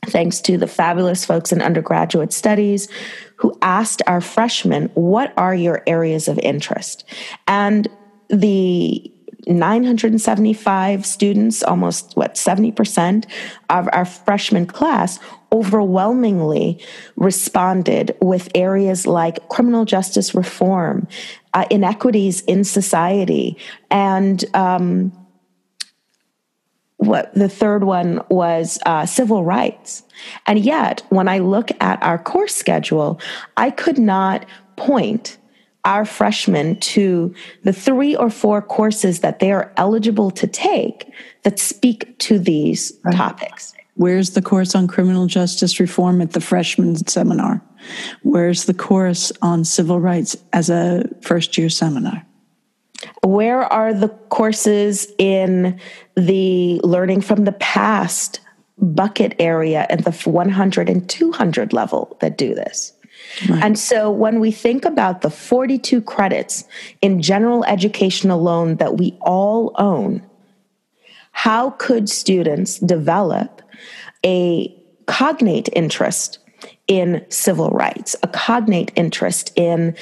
thanks 0.07 0.41
to 0.41 0.57
the 0.57 0.67
fabulous 0.67 1.25
folks 1.25 1.53
in 1.53 1.61
undergraduate 1.61 2.33
studies 2.33 2.89
who 3.37 3.57
asked 3.63 4.03
our 4.07 4.21
freshmen, 4.21 4.91
What 4.95 5.33
are 5.37 5.55
your 5.55 5.83
areas 5.87 6.29
of 6.29 6.39
interest? 6.39 7.05
And 7.47 7.89
the 8.29 9.13
975 9.49 11.07
students, 11.07 11.63
almost 11.63 12.13
what, 12.17 12.35
70% 12.35 13.25
of 13.71 13.89
our 13.93 14.05
freshman 14.05 14.67
class 14.67 15.19
overwhelmingly 15.51 16.81
responded 17.17 18.17
with 18.21 18.49
areas 18.55 19.07
like 19.07 19.49
criminal 19.49 19.85
justice 19.85 20.35
reform, 20.35 21.09
uh, 21.55 21.65
inequities 21.71 22.43
in 22.43 22.65
society, 22.65 23.57
and 23.91 24.45
um, 24.55 25.13
what 26.99 27.33
the 27.35 27.49
third 27.49 27.85
one 27.85 28.21
was 28.29 28.79
uh, 28.85 29.07
civil 29.07 29.45
rights. 29.45 30.03
And 30.47 30.59
yet, 30.59 31.03
when 31.09 31.29
I 31.29 31.39
look 31.39 31.71
at 31.81 32.03
our 32.03 32.19
course 32.19 32.55
schedule, 32.55 33.21
I 33.57 33.71
could 33.71 33.99
not 33.99 34.45
point 34.77 35.38
our 35.89 36.05
freshmen 36.05 36.79
to 36.81 37.35
the 37.65 37.73
three 37.73 38.15
or 38.15 38.29
four 38.29 38.61
courses 38.61 39.21
that 39.21 39.39
they 39.39 39.51
are 39.51 39.73
eligible 39.79 40.31
to 40.31 40.47
take 40.47 41.11
that 41.45 41.59
speak 41.59 42.17
to 42.19 42.39
these 42.39 42.93
right. 43.05 43.17
topics. 43.17 43.73
Where's 43.95 44.31
the 44.31 44.43
course 44.43 44.75
on 44.75 44.87
criminal 44.87 45.27
justice 45.27 45.81
reform 45.81 46.21
at 46.21 46.33
the 46.33 46.43
freshman 46.43 46.95
seminar? 47.09 47.63
Where's 48.23 48.67
the 48.67 48.75
course 48.75 49.33
on 49.41 49.65
civil 49.65 49.99
rights 49.99 50.37
as 50.53 50.69
a 50.69 51.09
first 51.23 51.57
year 51.57 51.71
seminar? 51.71 52.25
Where 53.25 53.63
are 53.63 53.95
the 53.95 54.09
courses 54.29 55.11
in 55.17 55.81
the 56.17 56.81
learning 56.85 57.23
from 57.23 57.45
the 57.45 57.53
past 57.53 58.41
bucket 58.77 59.35
area 59.39 59.87
at 59.89 60.05
the 60.05 60.13
100 60.13 60.91
and 60.91 61.09
200 61.09 61.73
level 61.73 62.19
that 62.21 62.37
do 62.37 62.55
this? 62.55 62.93
Right. 63.49 63.63
And 63.63 63.79
so 63.79 64.11
when 64.11 64.41
we 64.41 64.51
think 64.51 64.85
about 64.85 65.21
the 65.21 65.31
42 65.31 66.03
credits 66.03 66.65
in 67.03 67.23
general 67.23 67.65
education 67.65 68.31
alone 68.31 68.77
that 68.77 68.97
we 68.97 69.17
all 69.21 69.75
own, 69.77 70.23
how 71.33 71.71
could 71.71 72.09
students 72.09 72.79
develop 72.79 73.63
a 74.25 74.75
cognate 75.07 75.69
interest 75.73 76.39
in 76.89 77.25
civil 77.29 77.71
rights, 77.71 78.17
a 78.23 78.29
cognate 78.29 78.91
interest 78.97 79.53
in 79.57 79.95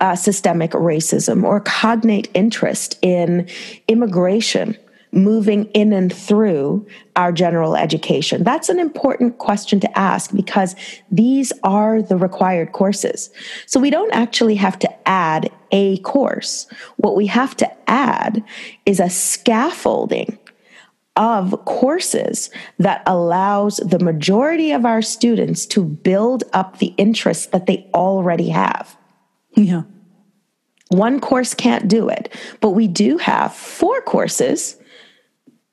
uh, 0.00 0.14
systemic 0.14 0.72
racism, 0.72 1.42
or 1.42 1.56
a 1.56 1.60
cognate 1.62 2.28
interest 2.34 2.98
in 3.02 3.48
immigration 3.88 4.76
moving 5.14 5.66
in 5.66 5.92
and 5.92 6.12
through 6.12 6.86
our 7.16 7.32
general 7.32 7.76
education? 7.76 8.44
That's 8.44 8.68
an 8.68 8.78
important 8.78 9.38
question 9.38 9.80
to 9.80 9.98
ask 9.98 10.34
because 10.34 10.74
these 11.10 11.52
are 11.62 12.02
the 12.02 12.16
required 12.16 12.72
courses. 12.72 13.30
So 13.66 13.80
we 13.80 13.90
don't 13.90 14.12
actually 14.12 14.56
have 14.56 14.78
to 14.80 15.08
add 15.08 15.50
a 15.70 15.98
course. 15.98 16.66
What 16.96 17.16
we 17.16 17.26
have 17.26 17.56
to 17.58 17.90
add 17.90 18.44
is 18.86 19.00
a 19.00 19.10
scaffolding 19.10 20.38
of 21.16 21.64
courses 21.64 22.50
that 22.78 23.02
allows 23.06 23.76
the 23.76 24.00
majority 24.00 24.72
of 24.72 24.84
our 24.84 25.00
students 25.00 25.64
to 25.66 25.84
build 25.84 26.44
up 26.52 26.78
the 26.78 26.92
interests 26.96 27.46
that 27.46 27.66
they 27.66 27.88
already 27.94 28.48
have. 28.48 28.96
Yeah. 29.52 29.82
One 30.88 31.20
course 31.20 31.54
can't 31.54 31.88
do 31.88 32.08
it, 32.08 32.34
but 32.60 32.70
we 32.70 32.88
do 32.88 33.16
have 33.18 33.54
four 33.54 34.00
courses 34.02 34.76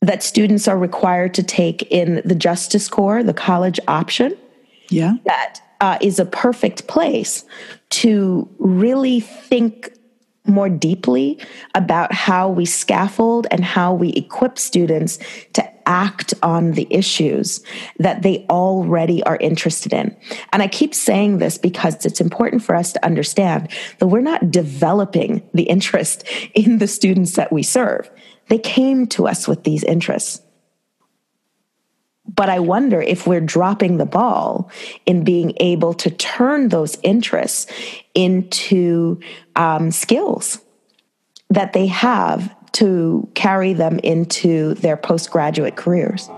that 0.02 0.24
students 0.24 0.68
are 0.68 0.78
required 0.78 1.34
to 1.36 1.44
take 1.44 1.84
in 1.92 2.22
the 2.26 2.36
Justice 2.36 2.88
Core, 2.88 3.24
the 3.24 3.34
college 3.34 3.80
option. 3.88 4.36
Yeah. 4.90 5.14
That 5.26 5.60
uh, 5.80 5.98
is 6.02 6.20
a 6.20 6.26
perfect 6.26 6.88
place 6.88 7.46
to 7.90 8.50
really 8.60 9.20
think 9.20 9.94
more 10.46 10.70
deeply 10.70 11.40
about 11.76 12.12
how 12.14 12.50
we 12.50 12.66
scaffold 12.66 13.46
and 13.52 13.64
how 13.64 13.94
we 13.94 14.10
equip 14.14 14.58
students 14.58 15.20
to 15.54 15.72
act 15.88 16.34
on 16.42 16.72
the 16.72 16.88
issues 16.90 17.64
that 18.00 18.22
they 18.24 18.46
already 18.50 19.24
are 19.24 19.38
interested 19.38 19.94
in. 19.94 20.16
And 20.52 20.64
I 20.64 20.68
keep 20.68 20.96
saying 20.96 21.38
this 21.38 21.58
because 21.58 22.06
it's 22.06 22.22
important 22.22 22.64
for 22.64 22.76
us 22.76 22.94
to 22.94 23.06
understand 23.06 23.70
that 24.00 24.08
we're 24.08 24.22
not 24.22 24.52
developing 24.52 25.48
the 25.54 25.64
interest 25.64 26.24
in 26.54 26.80
the 26.80 26.88
students 26.88 27.34
that 27.34 27.52
we 27.52 27.64
serve. 27.64 28.10
They 28.52 28.60
came 28.60 29.08
to 29.08 29.30
us 29.30 29.48
with 29.48 29.64
these 29.64 29.82
interests. 29.82 30.42
But 32.28 32.50
I 32.50 32.60
wonder 32.60 33.02
if 33.02 33.26
we're 33.26 33.40
dropping 33.40 33.96
the 33.96 34.06
ball 34.06 34.70
in 35.06 35.24
being 35.24 35.54
able 35.62 35.94
to 35.94 36.12
turn 36.12 36.68
those 36.68 36.98
interests 37.02 37.72
into 38.14 39.22
um, 39.56 39.90
skills 39.90 40.60
that 41.50 41.72
they 41.72 41.88
have 41.88 42.54
to 42.74 43.30
carry 43.36 43.72
them 43.72 44.00
into 44.00 44.74
their 44.74 44.98
postgraduate 44.98 45.78
careers. 45.78 46.30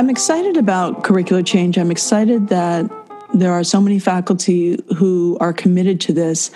I'm 0.00 0.08
excited 0.08 0.56
about 0.56 1.04
curricular 1.04 1.46
change. 1.46 1.76
I'm 1.76 1.90
excited 1.90 2.48
that 2.48 2.90
there 3.34 3.52
are 3.52 3.62
so 3.62 3.82
many 3.82 3.98
faculty 3.98 4.82
who 4.96 5.36
are 5.42 5.52
committed 5.52 6.00
to 6.00 6.14
this, 6.14 6.50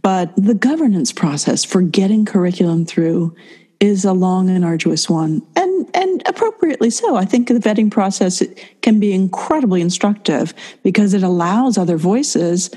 but 0.00 0.34
the 0.36 0.54
governance 0.54 1.12
process 1.12 1.66
for 1.66 1.82
getting 1.82 2.24
curriculum 2.24 2.86
through 2.86 3.36
is 3.78 4.06
a 4.06 4.14
long 4.14 4.48
and 4.48 4.64
arduous 4.64 5.06
one, 5.06 5.46
and 5.54 5.90
and 5.92 6.22
appropriately 6.24 6.88
so. 6.88 7.14
I 7.14 7.26
think 7.26 7.48
the 7.48 7.56
vetting 7.56 7.90
process 7.90 8.42
can 8.80 8.98
be 8.98 9.12
incredibly 9.12 9.82
instructive 9.82 10.54
because 10.82 11.12
it 11.12 11.22
allows 11.22 11.76
other 11.76 11.98
voices 11.98 12.70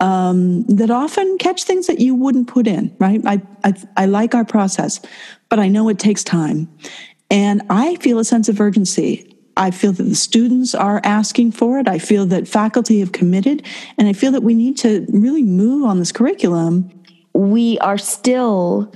um, 0.00 0.64
that 0.64 0.90
often 0.90 1.38
catch 1.38 1.64
things 1.64 1.86
that 1.86 1.98
you 1.98 2.14
wouldn't 2.14 2.48
put 2.48 2.66
in. 2.66 2.94
Right? 2.98 3.22
I, 3.24 3.40
I 3.64 3.72
I 3.96 4.04
like 4.04 4.34
our 4.34 4.44
process, 4.44 5.00
but 5.48 5.58
I 5.58 5.68
know 5.68 5.88
it 5.88 5.98
takes 5.98 6.22
time, 6.22 6.68
and 7.30 7.62
I 7.70 7.96
feel 7.96 8.18
a 8.18 8.24
sense 8.24 8.50
of 8.50 8.60
urgency. 8.60 9.32
I 9.56 9.70
feel 9.70 9.92
that 9.92 10.02
the 10.02 10.14
students 10.14 10.74
are 10.74 11.00
asking 11.02 11.52
for 11.52 11.78
it. 11.78 11.88
I 11.88 11.98
feel 11.98 12.26
that 12.26 12.46
faculty 12.46 13.00
have 13.00 13.12
committed, 13.12 13.64
and 13.98 14.08
I 14.08 14.12
feel 14.12 14.32
that 14.32 14.42
we 14.42 14.54
need 14.54 14.76
to 14.78 15.06
really 15.08 15.42
move 15.42 15.84
on 15.84 15.98
this 15.98 16.12
curriculum. 16.12 16.90
We 17.32 17.78
are 17.78 17.98
still 17.98 18.92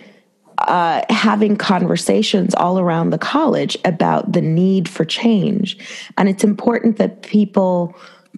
uh, 0.59 1.03
having 1.09 1.57
conversations 1.57 2.55
all 2.55 2.79
around 2.79 3.11
the 3.11 3.19
college 3.19 3.79
about 3.85 4.33
the 4.33 4.43
need 4.43 4.89
for 4.89 5.05
change. 5.05 5.79
And 6.19 6.29
it's 6.29 6.45
important 6.45 6.99
that 6.99 7.23
people 7.23 7.97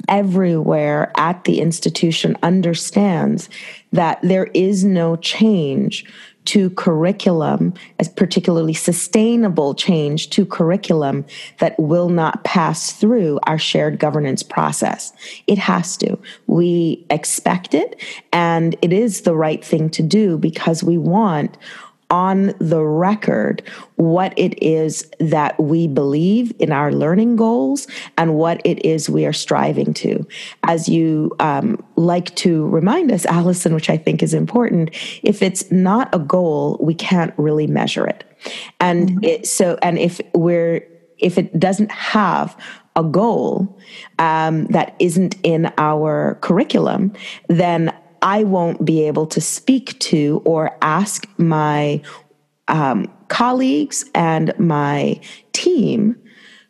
everywhere 0.09 1.13
at 1.17 1.45
the 1.45 1.61
institution 1.61 2.37
understands 2.43 3.51
that 3.93 4.21
there 4.23 4.47
is 4.55 4.85
no 4.85 5.17
change 5.17 6.05
to 6.45 6.71
curriculum, 6.71 7.73
as 7.99 8.09
particularly 8.09 8.75
sustainable 8.75 9.75
change 9.75 10.31
to 10.31 10.45
curriculum 10.45 11.25
that 11.59 11.79
will 11.79 12.09
not 12.09 12.43
pass 12.45 12.93
through 12.93 13.39
our 13.45 13.59
shared 13.59 13.99
governance 13.99 14.43
process. 14.43 15.13
It 15.47 15.59
has 15.59 15.97
to. 15.99 16.19
We 16.47 17.05
expect 17.11 17.75
it, 17.75 18.01
and 18.33 18.77
it 18.83 18.93
is 18.93 19.23
the 19.23 19.35
right 19.35 19.65
thing 19.65 19.89
to 19.91 20.03
do 20.03 20.37
because 20.39 20.83
we 20.83 20.99
want 20.99 21.57
on 22.13 22.53
the 22.59 22.85
record 22.85 23.63
what 23.97 24.35
it 24.37 24.63
is 24.63 25.11
that 25.19 25.59
we 25.59 25.89
believe 25.89 26.53
in 26.59 26.71
our 26.71 26.93
learning 26.93 27.37
goals 27.37 27.89
and 28.19 28.35
what 28.35 28.61
it 28.65 28.85
is 28.85 29.09
we 29.09 29.25
are 29.25 29.33
striving 29.33 29.95
to. 29.95 30.25
As 30.65 30.89
you 30.89 31.35
um, 31.41 31.83
like 31.97 32.35
to 32.37 32.69
remind 32.69 33.11
us, 33.11 33.25
Allison, 33.25 33.75
which 33.75 33.89
I 33.89 33.97
think 33.97 34.23
is 34.23 34.35
important, 34.35 34.91
if 35.23 35.43
it's 35.43 35.73
not 35.73 36.15
a 36.15 36.19
goal, 36.19 36.79
we 36.81 36.95
can't 36.95 37.33
really 37.39 37.67
measure 37.67 38.07
it. 38.07 38.25
And 38.79 39.09
mm-hmm. 39.09 39.25
it, 39.25 39.47
so, 39.47 39.79
and 39.83 39.99
if 39.99 40.21
we're, 40.35 40.87
if 41.19 41.39
it 41.39 41.59
doesn't 41.59 41.91
have 41.91 42.57
a 42.95 43.03
goal 43.03 43.79
um, 44.19 44.67
that 44.67 44.95
isn't 44.99 45.37
in 45.43 45.73
our 45.79 46.37
curriculum, 46.43 47.13
then 47.49 47.95
I 48.23 48.45
won't 48.45 48.85
be 48.85 49.07
able 49.07 49.27
to 49.27 49.41
speak 49.41 49.99
to 50.01 50.41
or 50.45 50.77
ask 50.81 51.27
my 51.39 52.01
um, 52.69 53.13
colleagues 53.29 54.09
and 54.15 54.57
my 54.59 55.21
team 55.53 56.17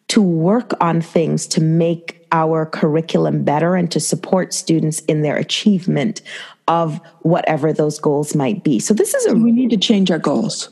to 0.08 0.20
work 0.20 0.72
on 0.80 1.00
things 1.00 1.46
to 1.46 1.62
make 1.62 2.26
our 2.32 2.66
curriculum 2.66 3.44
better 3.44 3.76
and 3.76 3.90
to 3.90 4.00
support 4.00 4.52
students 4.54 5.00
in 5.00 5.20
their 5.22 5.36
achievement 5.36 6.22
of 6.68 7.00
whatever 7.20 7.72
those 7.72 7.98
goals 7.98 8.34
might 8.34 8.64
be. 8.64 8.78
So 8.78 8.94
this 8.94 9.14
is 9.14 9.26
a 9.26 9.34
we 9.34 9.52
need 9.52 9.70
to 9.70 9.76
change 9.76 10.10
our 10.10 10.18
goals. 10.18 10.70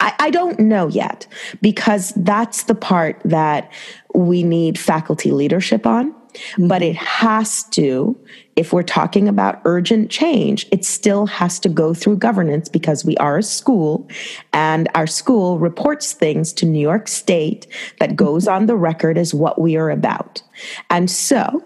I, 0.00 0.14
I 0.18 0.30
don't 0.30 0.58
know 0.58 0.88
yet 0.88 1.26
because 1.60 2.12
that's 2.16 2.64
the 2.64 2.74
part 2.74 3.20
that 3.24 3.70
we 4.14 4.42
need 4.42 4.78
faculty 4.78 5.30
leadership 5.30 5.86
on. 5.86 6.14
Mm-hmm. 6.30 6.68
But 6.68 6.82
it 6.82 6.96
has 6.96 7.64
to, 7.70 8.18
if 8.56 8.72
we're 8.72 8.82
talking 8.82 9.28
about 9.28 9.60
urgent 9.64 10.10
change, 10.10 10.66
it 10.70 10.84
still 10.84 11.26
has 11.26 11.58
to 11.60 11.68
go 11.68 11.94
through 11.94 12.16
governance 12.16 12.68
because 12.68 13.04
we 13.04 13.16
are 13.16 13.38
a 13.38 13.42
school 13.42 14.08
and 14.52 14.88
our 14.94 15.06
school 15.06 15.58
reports 15.58 16.12
things 16.12 16.52
to 16.54 16.66
New 16.66 16.80
York 16.80 17.08
State 17.08 17.66
that 17.98 18.16
goes 18.16 18.48
on 18.48 18.66
the 18.66 18.76
record 18.76 19.18
as 19.18 19.34
what 19.34 19.60
we 19.60 19.76
are 19.76 19.90
about. 19.90 20.42
And 20.88 21.10
so 21.10 21.64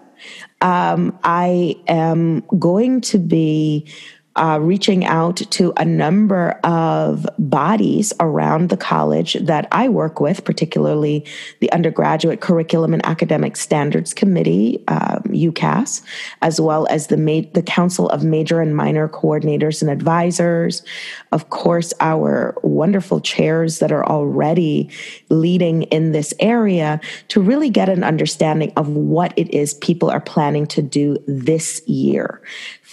um, 0.61 1.17
I 1.23 1.75
am 1.87 2.41
going 2.57 3.01
to 3.01 3.19
be 3.19 3.87
uh, 4.35 4.59
reaching 4.61 5.05
out 5.05 5.37
to 5.37 5.71
a 5.77 5.85
number 5.85 6.51
of 6.63 7.25
bodies 7.39 8.11
around 8.19 8.69
the 8.69 8.77
college 8.77 9.33
that 9.35 9.67
I 9.71 9.87
work 9.87 10.19
with, 10.19 10.43
particularly 10.43 11.25
the 11.61 11.71
Undergraduate 11.71 12.41
Curriculum 12.41 12.93
and 12.93 13.05
Academic 13.05 13.55
Standards 13.55 14.13
Committee, 14.13 14.83
um, 14.89 15.23
UCAS, 15.27 16.01
as 16.41 16.59
well 16.59 16.85
as 16.89 17.07
the, 17.07 17.17
Ma- 17.17 17.47
the 17.53 17.63
Council 17.63 18.09
of 18.09 18.23
Major 18.23 18.61
and 18.61 18.75
Minor 18.75 19.07
Coordinators 19.07 19.81
and 19.81 19.89
Advisors. 19.89 20.83
Of 21.31 21.49
course, 21.49 21.93
our 22.01 22.57
wonderful 22.61 23.21
chairs 23.21 23.79
that 23.79 23.91
are 23.91 24.05
already 24.05 24.89
leading 25.29 25.83
in 25.83 26.11
this 26.11 26.33
area 26.39 26.99
to 27.29 27.41
really 27.41 27.69
get 27.69 27.87
an 27.87 28.03
understanding 28.03 28.73
of 28.75 28.89
what 28.89 29.33
it 29.37 29.53
is 29.53 29.73
people 29.75 30.09
are 30.09 30.19
planning 30.19 30.65
to 30.67 30.81
do 30.81 31.17
this 31.25 31.81
year 31.87 32.41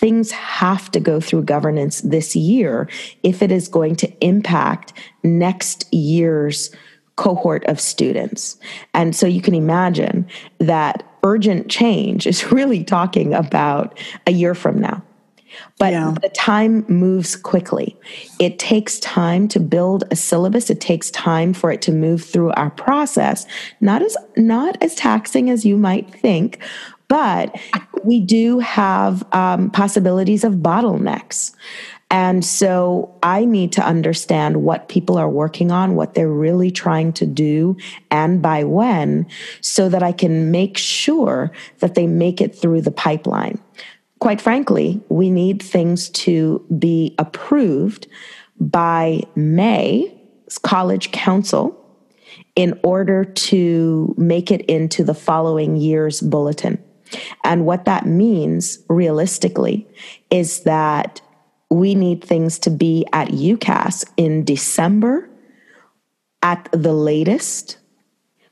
things 0.03 0.33
have 0.33 0.91
to 0.91 0.99
go 0.99 1.21
through 1.21 1.45
governance 1.45 2.01
this 2.01 2.35
year 2.35 2.89
if 3.23 3.41
it 3.41 3.53
is 3.53 3.69
going 3.69 3.95
to 3.95 4.13
impact 4.21 4.93
next 5.23 5.87
year's 5.95 6.75
cohort 7.15 7.65
of 7.67 7.79
students. 7.79 8.59
And 8.95 9.15
so 9.15 9.29
you 9.29 9.41
can 9.41 9.55
imagine 9.55 10.27
that 10.59 11.05
urgent 11.23 11.71
change 11.71 12.27
is 12.27 12.51
really 12.53 12.83
talking 12.83 13.33
about 13.33 13.97
a 14.27 14.33
year 14.33 14.57
from 14.57 14.81
now. 14.81 15.05
But 15.79 15.93
yeah. 15.93 16.15
the 16.21 16.31
time 16.31 16.85
moves 16.89 17.37
quickly. 17.37 17.97
It 18.41 18.59
takes 18.59 18.99
time 18.99 19.47
to 19.49 19.61
build 19.61 20.03
a 20.11 20.17
syllabus. 20.17 20.69
It 20.69 20.81
takes 20.81 21.13
time 21.13 21.53
for 21.53 21.71
it 21.71 21.83
to 21.83 21.93
move 21.93 22.25
through 22.25 22.53
our 22.53 22.71
process. 22.71 23.47
Not 23.81 24.03
as 24.03 24.17
not 24.37 24.83
as 24.83 24.95
taxing 24.95 25.51
as 25.51 25.65
you 25.65 25.77
might 25.77 26.11
think, 26.11 26.59
but 27.13 27.61
we 28.05 28.21
do 28.21 28.59
have 28.61 29.23
um, 29.35 29.69
possibilities 29.71 30.45
of 30.45 30.55
bottlenecks. 30.55 31.53
And 32.11 32.43
so 32.43 33.15
I 33.23 33.45
need 33.45 33.71
to 33.73 33.83
understand 33.83 34.65
what 34.65 34.89
people 34.89 35.19
are 35.19 35.29
working 35.29 35.71
on, 35.71 35.95
what 35.95 36.15
they're 36.15 36.27
really 36.27 36.71
trying 36.71 37.13
to 37.15 37.27
do, 37.27 37.77
and 38.11 38.41
by 38.41 38.65
when, 38.65 39.27
so 39.61 39.91
that 39.91 40.03
I 40.03 40.13
can 40.13 40.51
make 40.51 40.79
sure 40.79 41.53
that 41.81 41.97
they 41.97 42.07
make 42.07 42.41
it 42.41 42.57
through 42.57 42.81
the 42.81 42.91
pipeline. 42.91 43.61
Quite 44.19 44.41
frankly, 44.41 44.99
we 45.11 45.29
need 45.31 45.63
things 45.63 46.09
to 46.11 46.65
be 46.79 47.15
approved 47.19 48.07
by 48.59 49.21
May, 49.35 50.19
College 50.63 51.13
Council, 51.13 51.79
in 52.57 52.81
order 52.83 53.27
to 53.27 54.15
make 54.17 54.51
it 54.51 54.63
into 54.63 55.05
the 55.05 55.15
following 55.15 55.77
year's 55.77 56.23
bulletin. 56.23 56.83
And 57.45 57.67
what 57.67 57.85
that 57.85 58.07
means 58.07 58.79
realistically 58.89 59.87
is 60.31 60.61
that 60.61 61.21
we 61.71 61.95
need 61.95 62.23
things 62.23 62.59
to 62.61 62.71
be 62.71 63.07
at 63.13 63.29
UCASC 63.29 64.05
in 64.17 64.45
December 64.45 65.29
at 66.43 66.69
the 66.73 66.93
latest 66.93 67.79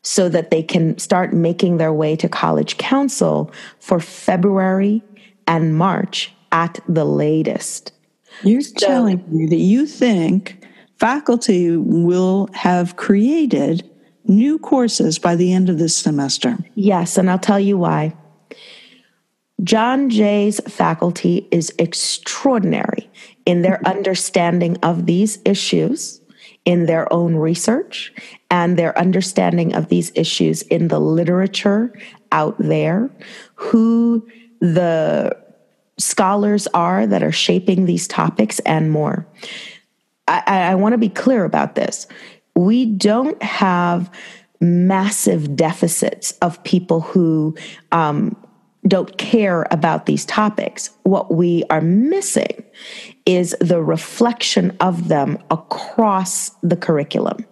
so 0.03 0.29
that 0.29 0.51
they 0.51 0.62
can 0.62 0.96
start 0.99 1.33
making 1.33 1.77
their 1.77 1.92
way 1.92 2.16
to 2.16 2.29
college 2.29 2.79
council 2.79 3.53
for 3.79 4.01
February 4.01 5.03
and 5.46 5.77
March 5.77 6.33
at 6.53 6.81
the 6.88 7.05
latest. 7.05 7.92
You're 8.42 8.62
so, 8.62 8.87
telling 8.87 9.25
me 9.29 9.46
that 9.46 9.57
you 9.57 9.87
think 9.87 10.64
faculty 10.99 11.77
will 11.77 12.49
have 12.55 12.96
created 12.96 13.88
new 14.25 14.59
courses 14.59 15.18
by 15.18 15.37
the 15.37 15.53
end 15.53 15.68
of 15.68 15.79
this 15.79 15.96
semester. 15.96 16.57
Yes, 16.75 17.18
and 17.18 17.31
I'll 17.31 17.38
tell 17.38 17.61
you 17.61 17.77
why. 17.77 18.14
John 19.62 20.09
Jay's 20.09 20.61
faculty 20.61 21.49
is 21.51 21.73
extraordinary 21.79 23.11
in 23.44 23.62
their 23.62 23.87
understanding 23.87 24.79
of 24.83 25.07
these 25.07 25.38
issues 25.44 26.20
in 26.64 26.87
their 26.87 27.11
own 27.12 27.37
research 27.37 28.12
and 28.51 28.79
their 28.79 28.96
understanding 28.99 29.75
of 29.75 29.88
these 29.88 30.12
issues 30.14 30.62
in 30.62 30.88
the 30.88 31.01
literature 31.01 31.92
out 32.33 32.57
there, 32.59 33.11
who 33.55 34.27
the 34.61 35.37
scholars 35.99 36.66
are 36.68 37.07
that 37.07 37.23
are 37.23 37.33
shaping 37.33 37.87
these 37.87 38.07
topics, 38.07 38.59
and 38.61 38.90
more. 38.90 39.27
I, 40.29 40.42
I 40.46 40.75
want 40.75 40.92
to 40.92 40.99
be 40.99 41.09
clear 41.09 41.44
about 41.44 41.75
this. 41.75 42.07
We 42.55 42.87
don't 42.87 43.42
have 43.42 44.11
massive 44.61 45.57
deficits 45.57 46.33
of 46.42 46.62
people 46.62 47.01
who 47.01 47.57
um, 47.92 48.37
don't 48.87 49.19
care 49.19 49.66
about 49.71 50.07
these 50.07 50.25
topics. 50.25 50.90
What 51.03 51.35
we 51.35 51.64
are 51.71 51.81
missing 51.81 52.64
is 53.27 53.55
the 53.61 53.83
reflection 53.83 54.77
of 54.81 55.09
them 55.09 55.38
across 55.51 56.51
the 56.62 56.77
curriculum. 56.77 57.45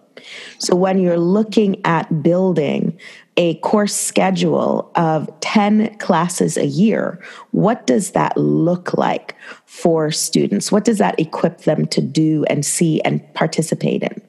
So 0.57 0.75
when 0.75 0.99
you're 0.99 1.19
looking 1.19 1.83
at 1.85 2.21
building 2.21 2.99
a 3.37 3.55
course 3.55 3.95
schedule 3.95 4.91
of 4.95 5.29
10 5.39 5.97
classes 5.97 6.57
a 6.57 6.65
year, 6.65 7.23
what 7.51 7.87
does 7.87 8.11
that 8.11 8.35
look 8.37 8.97
like 8.97 9.35
for 9.65 10.11
students? 10.11 10.71
What 10.71 10.83
does 10.83 10.97
that 10.97 11.19
equip 11.19 11.59
them 11.61 11.85
to 11.87 12.01
do 12.01 12.43
and 12.49 12.65
see 12.65 13.01
and 13.01 13.21
participate 13.33 14.03
in? 14.03 14.21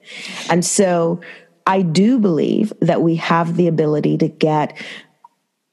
And 0.49 0.65
so 0.65 1.21
I 1.67 1.83
do 1.83 2.19
believe 2.19 2.73
that 2.81 3.03
we 3.03 3.17
have 3.17 3.57
the 3.57 3.67
ability 3.67 4.17
to 4.19 4.29
get 4.29 4.77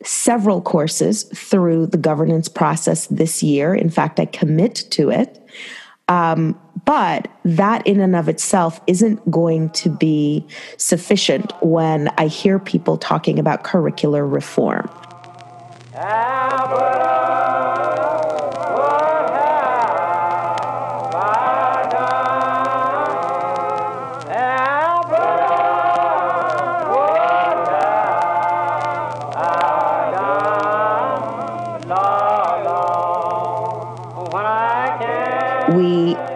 several 0.03 0.61
courses 0.61 1.23
through 1.23 1.87
the 1.87 1.97
governance 1.97 2.47
process 2.47 3.07
this 3.07 3.41
year. 3.41 3.73
In 3.73 3.89
fact, 3.89 4.19
I 4.19 4.25
commit 4.25 4.75
to 4.91 5.09
it. 5.09 5.41
Um, 6.07 6.59
but 6.85 7.27
that 7.43 7.85
in 7.85 7.99
and 7.99 8.15
of 8.15 8.29
itself 8.29 8.79
isn't 8.87 9.29
going 9.29 9.69
to 9.71 9.89
be 9.89 10.45
sufficient 10.77 11.51
when 11.61 12.07
I 12.17 12.27
hear 12.27 12.59
people 12.59 12.97
talking 12.97 13.39
about 13.39 13.63
curricular 13.65 14.31
reform. 14.31 14.89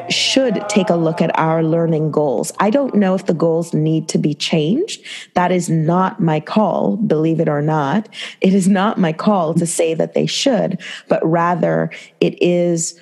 Should 0.09 0.63
take 0.67 0.89
a 0.89 0.95
look 0.95 1.21
at 1.21 1.37
our 1.39 1.63
learning 1.63 2.11
goals. 2.11 2.51
I 2.59 2.69
don't 2.69 2.95
know 2.95 3.15
if 3.15 3.25
the 3.25 3.33
goals 3.33 3.73
need 3.73 4.09
to 4.09 4.17
be 4.17 4.33
changed. 4.33 5.03
That 5.33 5.51
is 5.51 5.69
not 5.69 6.19
my 6.19 6.39
call, 6.39 6.97
believe 6.97 7.39
it 7.39 7.49
or 7.49 7.61
not. 7.61 8.09
It 8.41 8.53
is 8.53 8.67
not 8.67 8.99
my 8.99 9.13
call 9.13 9.53
to 9.55 9.65
say 9.65 9.93
that 9.93 10.13
they 10.13 10.25
should, 10.25 10.81
but 11.07 11.25
rather 11.25 11.91
it 12.19 12.41
is 12.41 12.99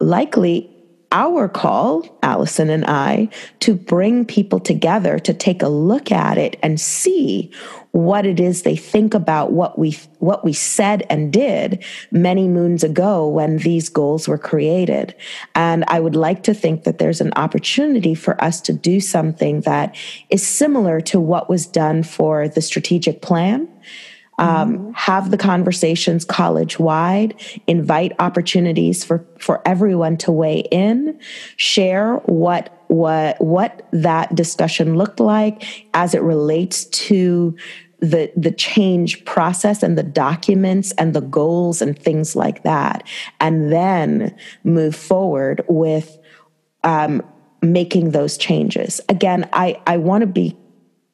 likely 0.00 0.73
our 1.14 1.48
call, 1.48 2.04
Allison 2.22 2.68
and 2.68 2.84
I, 2.84 3.28
to 3.60 3.74
bring 3.74 4.26
people 4.26 4.58
together 4.58 5.18
to 5.20 5.32
take 5.32 5.62
a 5.62 5.68
look 5.68 6.10
at 6.10 6.36
it 6.36 6.58
and 6.62 6.80
see 6.80 7.52
what 7.92 8.26
it 8.26 8.40
is 8.40 8.62
they 8.62 8.74
think 8.74 9.14
about 9.14 9.52
what 9.52 9.78
we 9.78 9.96
what 10.18 10.44
we 10.44 10.52
said 10.52 11.06
and 11.08 11.32
did 11.32 11.84
many 12.10 12.48
moons 12.48 12.82
ago 12.82 13.28
when 13.28 13.58
these 13.58 13.88
goals 13.88 14.26
were 14.26 14.36
created. 14.36 15.14
And 15.54 15.84
i 15.86 16.00
would 16.00 16.16
like 16.16 16.42
to 16.42 16.54
think 16.54 16.82
that 16.82 16.98
there's 16.98 17.20
an 17.20 17.32
opportunity 17.36 18.16
for 18.16 18.42
us 18.42 18.60
to 18.62 18.72
do 18.72 18.98
something 18.98 19.60
that 19.60 19.94
is 20.28 20.44
similar 20.44 21.00
to 21.02 21.20
what 21.20 21.48
was 21.48 21.66
done 21.66 22.02
for 22.02 22.48
the 22.48 22.60
strategic 22.60 23.22
plan 23.22 23.68
um, 24.38 24.78
mm-hmm. 24.78 24.90
have 24.94 25.30
the 25.30 25.36
conversations 25.36 26.24
college 26.24 26.78
wide, 26.78 27.34
invite 27.66 28.12
opportunities 28.18 29.04
for, 29.04 29.24
for 29.38 29.62
everyone 29.66 30.16
to 30.18 30.32
weigh 30.32 30.60
in, 30.70 31.18
share 31.56 32.16
what 32.26 32.70
what 32.88 33.40
what 33.40 33.88
that 33.92 34.34
discussion 34.34 34.96
looked 34.96 35.18
like 35.18 35.86
as 35.94 36.14
it 36.14 36.22
relates 36.22 36.84
to 36.86 37.56
the 38.00 38.30
the 38.36 38.50
change 38.50 39.24
process 39.24 39.82
and 39.82 39.96
the 39.96 40.02
documents 40.02 40.92
and 40.92 41.14
the 41.14 41.22
goals 41.22 41.80
and 41.80 41.98
things 41.98 42.36
like 42.36 42.62
that 42.62 43.02
and 43.40 43.72
then 43.72 44.36
move 44.64 44.94
forward 44.94 45.64
with 45.68 46.18
um, 46.84 47.22
making 47.62 48.10
those 48.10 48.36
changes. 48.36 49.00
Again, 49.08 49.48
I, 49.52 49.80
I 49.86 49.96
want 49.96 50.20
to 50.20 50.26
be 50.26 50.56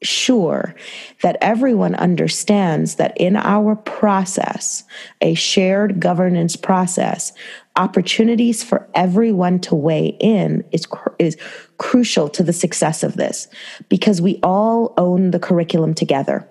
sure 0.03 0.74
that 1.22 1.36
everyone 1.40 1.94
understands 1.94 2.96
that 2.96 3.16
in 3.16 3.36
our 3.36 3.76
process, 3.76 4.84
a 5.20 5.34
shared 5.34 6.01
governance 6.01 6.57
process, 6.57 7.32
opportunities 7.76 8.62
for 8.62 8.88
everyone 8.94 9.59
to 9.61 9.74
weigh 9.74 10.16
in 10.20 10.64
is, 10.72 10.86
is 11.18 11.36
crucial 11.78 12.28
to 12.28 12.42
the 12.42 12.53
success 12.53 13.03
of 13.03 13.16
this 13.16 13.48
because 13.88 14.20
we 14.20 14.38
all 14.42 14.94
own 14.96 15.30
the 15.30 15.38
curriculum 15.38 15.94
together. 15.94 16.46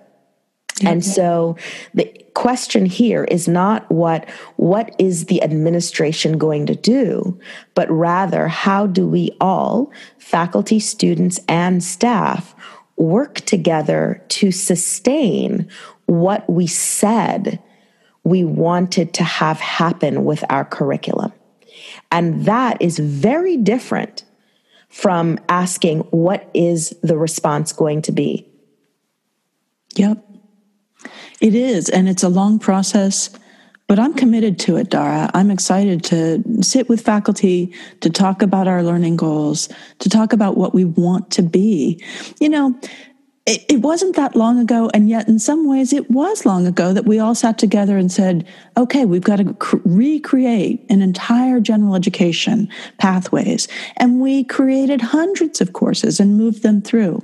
And 0.82 1.04
so 1.04 1.58
the 1.93 2.06
question 2.36 2.86
here 2.86 3.26
is 3.26 3.50
not 3.50 3.89
what 3.91 4.30
what 4.56 4.95
is 4.97 5.26
the 5.26 5.43
administration 5.43 6.38
going 6.38 6.66
to 6.68 6.76
do, 6.76 7.38
but 7.76 7.89
rather 7.91 8.47
how 8.47 8.88
do 8.88 9.06
we 9.06 9.36
all, 9.41 9.91
faculty, 10.20 10.80
students 10.80 11.39
and 11.50 11.84
staff 11.84 12.56
work 13.00 13.36
together 13.41 14.24
to 14.30 14.52
sustain 14.52 15.68
what 16.06 16.47
we 16.50 16.68
said 16.68 17.60
we 18.24 18.43
wanted 18.43 19.14
to 19.16 19.24
have 19.24 19.60
happen 19.60 20.26
with 20.26 20.43
our 20.50 20.66
curriculum. 20.66 21.32
And 22.12 22.45
that 22.45 22.82
is 22.82 23.00
very 23.00 23.58
different 23.58 24.24
from 24.89 25.39
asking, 25.47 26.00
what 26.12 26.50
is 26.54 26.95
the 27.02 27.18
response 27.18 27.72
going 27.72 28.02
to 28.04 28.12
be? 28.12 28.47
Yep. 29.95 30.26
It 31.39 31.56
is. 31.56 31.89
And 31.89 32.10
it's 32.10 32.24
a 32.24 32.30
long 32.30 32.60
process. 32.60 33.30
But 33.90 33.98
I'm 33.98 34.14
committed 34.14 34.60
to 34.60 34.78
it, 34.78 34.92
Dara. 34.92 35.32
I'm 35.34 35.50
excited 35.50 36.04
to 36.06 36.44
sit 36.62 36.88
with 36.88 37.02
faculty, 37.02 37.74
to 38.02 38.12
talk 38.12 38.44
about 38.44 38.68
our 38.68 38.84
learning 38.84 39.16
goals, 39.16 39.68
to 39.98 40.10
talk 40.10 40.32
about 40.32 40.56
what 40.58 40.76
we 40.76 40.86
want 40.86 41.32
to 41.32 41.42
be. 41.42 42.00
You 42.40 42.50
know, 42.50 42.80
it, 43.50 43.66
it, 43.68 43.82
wasn't 43.82 44.16
that 44.16 44.36
long 44.36 44.60
ago, 44.60 44.91
and 44.93 45.10
yet 45.10 45.28
in 45.28 45.39
some 45.39 45.68
ways 45.68 45.91
it 45.91 46.10
was 46.12 46.45
long 46.45 46.68
ago 46.68 46.93
that 46.93 47.06
we 47.06 47.18
all 47.18 47.34
sat 47.34 47.58
together 47.58 47.97
and 47.97 48.12
said, 48.12 48.47
okay, 48.78 49.06
we've 49.06 49.24
got 49.24 49.38
to 49.38 49.54
cr- 49.56 49.78
recreate 49.84 50.86
an 50.89 51.02
entire 51.02 51.60
general 51.60 51.95
education 51.95 52.70
pathways. 53.00 53.68
And 53.97 54.22
we 54.22 54.43
created 54.43 55.02
hundreds 55.02 55.62
of 55.62 55.74
courses 55.74 56.20
and 56.20 56.38
moved 56.38 56.62
them 56.62 56.82
through. 56.82 57.24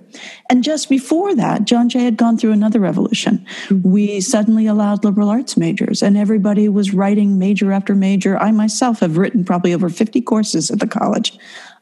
And 0.49 0.63
just 0.63 0.89
before 0.89 1.36
that, 1.36 1.65
John 1.65 1.89
Jay 1.89 2.03
had 2.03 2.17
gone 2.17 2.38
through 2.38 2.53
another 2.53 2.80
revolution. 2.80 3.45
We 3.84 4.19
suddenly 4.19 4.65
allowed 4.65 5.03
liberal 5.05 5.30
arts 5.30 5.55
majors, 5.55 6.01
and 6.01 6.17
everybody 6.17 6.67
was 6.69 6.93
writing 6.93 7.38
major 7.38 7.71
after 7.71 7.93
major. 7.93 8.38
I 8.39 8.49
myself 8.49 8.99
have 9.01 9.17
written 9.17 9.45
probably 9.45 9.73
over 9.73 9.89
50 9.89 10.21
courses 10.21 10.71
at 10.71 10.80
the 10.80 10.88
college. 10.88 11.38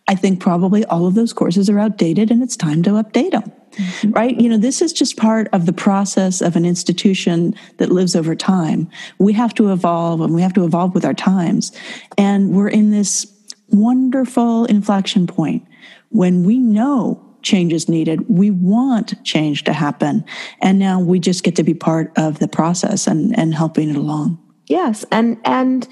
I 0.08 0.16
think 0.16 0.41
probably 0.41 0.84
all 0.86 1.08
of 1.08 1.16
those 1.16 1.32
courses 1.32 1.70
are 1.70 1.80
outdated 1.80 2.30
and 2.30 2.44
it's 2.44 2.58
time 2.58 2.84
to 2.84 2.91
update 2.91 3.32
them. 3.32 3.52
Mm-hmm. 3.74 4.12
Right? 4.12 4.40
You 4.40 4.50
know, 4.50 4.58
this 4.58 4.82
is 4.82 4.94
just 4.94 5.18
part 5.18 5.48
of 5.54 5.66
the 5.66 5.74
process 5.74 6.42
of 6.42 6.56
an 6.56 6.66
institution 6.66 7.56
that 7.78 7.92
lives 7.92 8.16
over 8.16 8.36
time. 8.36 8.90
We 9.20 9.34
have 9.34 9.54
to 9.56 9.72
evolve 9.72 10.22
and 10.22 10.34
we 10.34 10.42
have 10.42 10.54
to 10.54 10.64
evolve 10.64 10.94
with 10.94 11.06
our 11.06 11.14
times. 11.14 11.72
And 12.18 12.52
we're 12.56 12.70
in 12.70 12.92
this 12.92 13.28
wonderful 13.70 14.66
inflection 14.66 15.28
point 15.28 15.66
when 16.10 16.44
we 16.44 16.60
know 16.60 17.20
change 17.42 17.74
is 17.74 17.90
needed. 17.90 18.30
We 18.30 18.52
want 18.52 19.22
change 19.26 19.64
to 19.66 19.74
happen. 19.74 20.24
And 20.62 20.80
now 20.80 21.00
we 21.00 21.20
just 21.20 21.44
get 21.44 21.56
to 21.58 21.64
be 21.64 21.74
part 21.74 22.12
of 22.18 22.40
the 22.40 22.48
process 22.48 23.06
and, 23.06 23.38
and 23.38 23.54
helping 23.54 23.90
it 23.90 23.96
along. 23.96 24.40
Yes. 24.68 25.06
And 25.12 25.38
and 25.44 25.88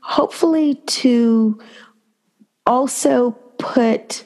hopefully 0.00 0.74
to 0.86 1.60
also 2.66 3.32
put 3.58 4.24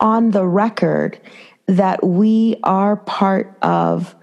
on 0.00 0.30
the 0.30 0.46
record 0.46 1.18
that 1.66 2.04
we 2.04 2.56
are 2.62 2.96
part 2.96 3.56
of 3.62 4.14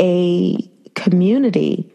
a 0.00 0.56
community 0.94 1.92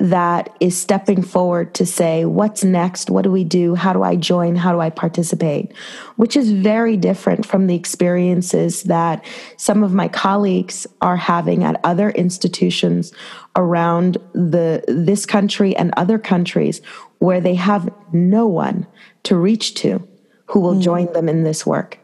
that 0.00 0.56
is 0.60 0.78
stepping 0.78 1.22
forward 1.22 1.74
to 1.74 1.84
say, 1.84 2.24
what's 2.24 2.62
next? 2.62 3.10
What 3.10 3.22
do 3.22 3.32
we 3.32 3.42
do? 3.42 3.74
How 3.74 3.92
do 3.92 4.04
I 4.04 4.14
join? 4.14 4.54
How 4.54 4.72
do 4.72 4.80
I 4.80 4.90
participate? 4.90 5.72
Which 6.14 6.36
is 6.36 6.52
very 6.52 6.96
different 6.96 7.44
from 7.44 7.66
the 7.66 7.74
experiences 7.74 8.84
that 8.84 9.24
some 9.56 9.82
of 9.82 9.92
my 9.92 10.06
colleagues 10.06 10.86
are 11.00 11.16
having 11.16 11.64
at 11.64 11.80
other 11.82 12.10
institutions 12.10 13.12
around 13.56 14.18
the, 14.34 14.84
this 14.86 15.26
country 15.26 15.74
and 15.76 15.92
other 15.96 16.18
countries 16.18 16.80
where 17.18 17.40
they 17.40 17.56
have 17.56 17.92
no 18.12 18.46
one 18.46 18.86
to 19.24 19.36
reach 19.36 19.74
to 19.74 20.06
who 20.46 20.60
will 20.60 20.76
mm. 20.76 20.82
join 20.82 21.12
them 21.12 21.28
in 21.28 21.42
this 21.42 21.66
work. 21.66 21.98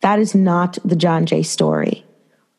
That 0.00 0.18
is 0.18 0.34
not 0.34 0.78
the 0.84 0.96
John 0.96 1.26
Jay 1.26 1.42
story. 1.42 2.04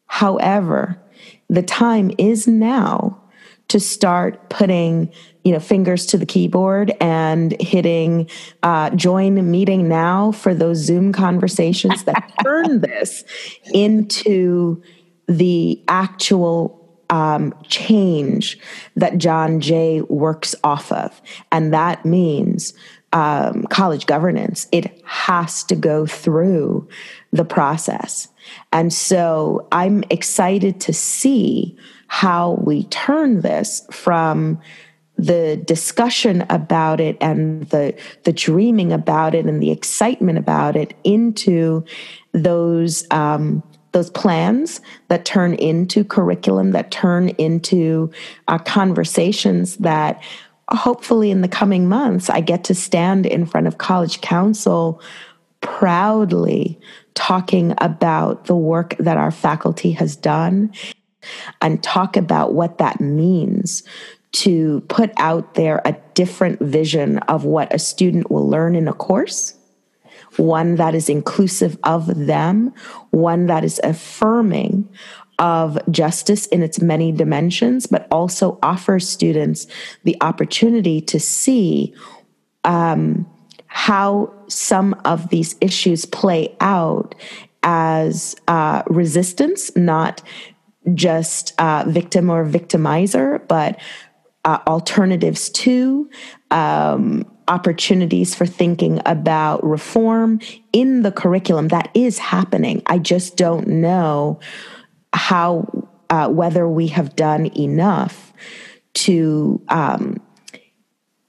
However, 0.08 1.02
the 1.50 1.64
time 1.64 2.12
is 2.18 2.48
now 2.48 3.22
to 3.70 3.80
start 3.80 4.50
putting 4.50 5.12
you 5.46 5.54
know 5.54 5.60
fingers 5.60 6.06
to 6.08 6.18
the 6.18 6.26
keyboard 6.26 6.92
and 7.00 7.60
hitting 7.62 8.30
uh, 8.64 8.90
join 8.92 9.50
meeting 9.50 9.88
now 9.88 10.34
for 10.34 10.54
those 10.54 10.78
zoom 10.78 11.14
conversations 11.14 12.04
that 12.04 12.32
turn 12.44 12.82
this 12.82 13.24
into 13.74 14.82
the 15.28 15.82
actual 15.88 16.78
um, 17.10 17.54
change 17.70 18.60
that 18.98 19.18
john 19.18 19.62
jay 19.62 20.02
works 20.02 20.54
off 20.66 20.92
of 20.92 21.22
and 21.52 21.74
that 21.74 22.06
means 22.06 22.74
um, 23.14 23.64
college 23.64 24.06
governance, 24.06 24.68
it 24.72 25.02
has 25.06 25.64
to 25.66 25.76
go 25.76 26.06
through 26.06 26.88
the 27.32 27.46
process. 27.46 28.28
And 28.72 28.92
so 28.92 29.68
I'm 29.72 30.04
excited 30.10 30.80
to 30.82 30.94
see 30.94 31.78
how 32.08 32.60
we 32.64 32.84
turn 32.86 33.42
this 33.42 33.86
from 33.92 34.60
the 35.18 35.62
discussion 35.66 36.44
about 36.50 37.00
it 37.00 37.16
and 37.22 37.64
the 37.70 37.96
the 38.24 38.34
dreaming 38.34 38.92
about 38.92 39.36
it 39.36 39.46
and 39.46 39.62
the 39.62 39.72
excitement 39.72 40.38
about 40.38 40.76
it 40.76 40.96
into 41.04 41.86
those 42.32 43.06
um, 43.12 43.62
those 43.92 44.10
plans 44.10 44.82
that 45.10 45.26
turn 45.26 45.54
into 45.56 46.04
curriculum 46.04 46.72
that 46.72 46.92
turn 46.92 47.30
into 47.30 48.12
uh, 48.48 48.58
conversations 48.58 49.78
that 49.78 50.22
hopefully 50.70 51.32
in 51.32 51.42
the 51.42 51.48
coming 51.48 51.88
months, 51.88 52.30
I 52.30 52.42
get 52.42 52.64
to 52.66 52.76
stand 52.76 53.26
in 53.26 53.46
front 53.46 53.68
of 53.68 53.78
college 53.78 54.22
council 54.22 55.02
proudly 55.62 56.80
talking 57.14 57.74
about 57.80 58.46
the 58.46 58.56
work 58.56 58.96
that 59.00 59.18
our 59.18 59.32
faculty 59.32 59.92
has 59.92 60.16
done 60.16 60.72
and 61.62 61.84
talk 61.84 62.18
about 62.18 62.54
what 62.54 62.78
that 62.78 63.00
means 63.00 63.84
to 64.32 64.82
put 64.88 65.12
out 65.18 65.56
there 65.56 65.82
a 65.86 65.96
different 66.14 66.60
vision 66.60 67.18
of 67.20 67.44
what 67.44 67.74
a 67.74 67.80
student 67.80 68.32
will 68.32 68.48
learn 68.48 68.76
in 68.76 68.88
a 68.88 68.94
course, 68.94 69.56
one 70.38 70.76
that 70.76 70.96
is 70.96 71.10
inclusive 71.10 71.78
of 71.84 72.26
them, 72.26 72.74
one 73.10 73.48
that 73.48 73.64
is 73.64 73.80
affirming 73.84 74.88
of 75.38 75.78
justice 75.90 76.46
in 76.48 76.62
its 76.62 76.80
many 76.80 77.12
dimensions, 77.12 77.88
but 77.88 78.08
also 78.12 78.58
offers 78.64 79.10
students 79.10 79.68
the 80.04 80.16
opportunity 80.22 81.02
to 81.02 81.20
see 81.20 81.94
um, 82.64 83.28
how 83.74 84.34
some 84.50 84.94
of 85.06 85.30
these 85.30 85.56
issues 85.62 86.04
play 86.04 86.54
out 86.60 87.16
as 87.64 88.36
uh, 88.50 88.84
resistance, 88.88 89.74
not 89.78 90.22
just 90.94 91.54
uh, 91.58 91.86
victim 91.88 92.30
or 92.30 92.46
victimizer, 92.46 93.48
but 93.48 93.80
uh, 94.44 94.60
alternatives 94.68 95.50
to 95.52 96.10
um, 96.52 97.26
opportunities 97.48 98.36
for 98.36 98.46
thinking 98.46 99.02
about 99.06 99.64
reform 99.64 100.42
in 100.74 101.04
the 101.04 101.12
curriculum 101.12 101.70
that 101.70 101.90
is 101.94 102.20
happening. 102.20 102.82
I 102.88 102.98
just 102.98 103.38
don't 103.38 103.68
know 103.68 104.42
how 105.14 105.88
uh, 106.10 106.28
whether 106.28 106.68
we 106.68 106.88
have 106.88 107.16
done 107.16 107.46
enough 107.58 108.34
to 108.96 109.62
um, 109.70 110.18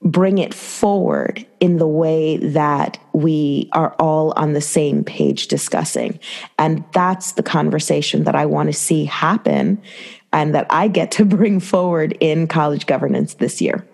bring 0.03 0.37
it 0.37 0.53
forward 0.53 1.45
in 1.59 1.77
the 1.77 1.87
way 1.87 2.37
that 2.37 2.97
we 3.13 3.69
are 3.71 3.95
all 3.99 4.33
on 4.35 4.53
the 4.53 4.61
same 4.61 5.03
page 5.03 5.47
discussing. 5.47 6.19
And 6.59 6.83
that's 6.93 7.33
the 7.33 7.43
conversation 7.43 8.25
that 8.25 8.35
I 8.35 8.45
want 8.45 8.67
to 8.67 8.73
see 8.73 9.05
happen 9.05 9.81
and 10.33 10.53
that 10.55 10.67
I 10.69 10.87
get 10.89 11.11
to 11.11 11.25
bring 11.37 11.59
forward 11.59 12.17
in 12.19 12.47
college 12.47 12.85
governance 12.85 13.35
this 13.35 13.61
year. 13.61 13.87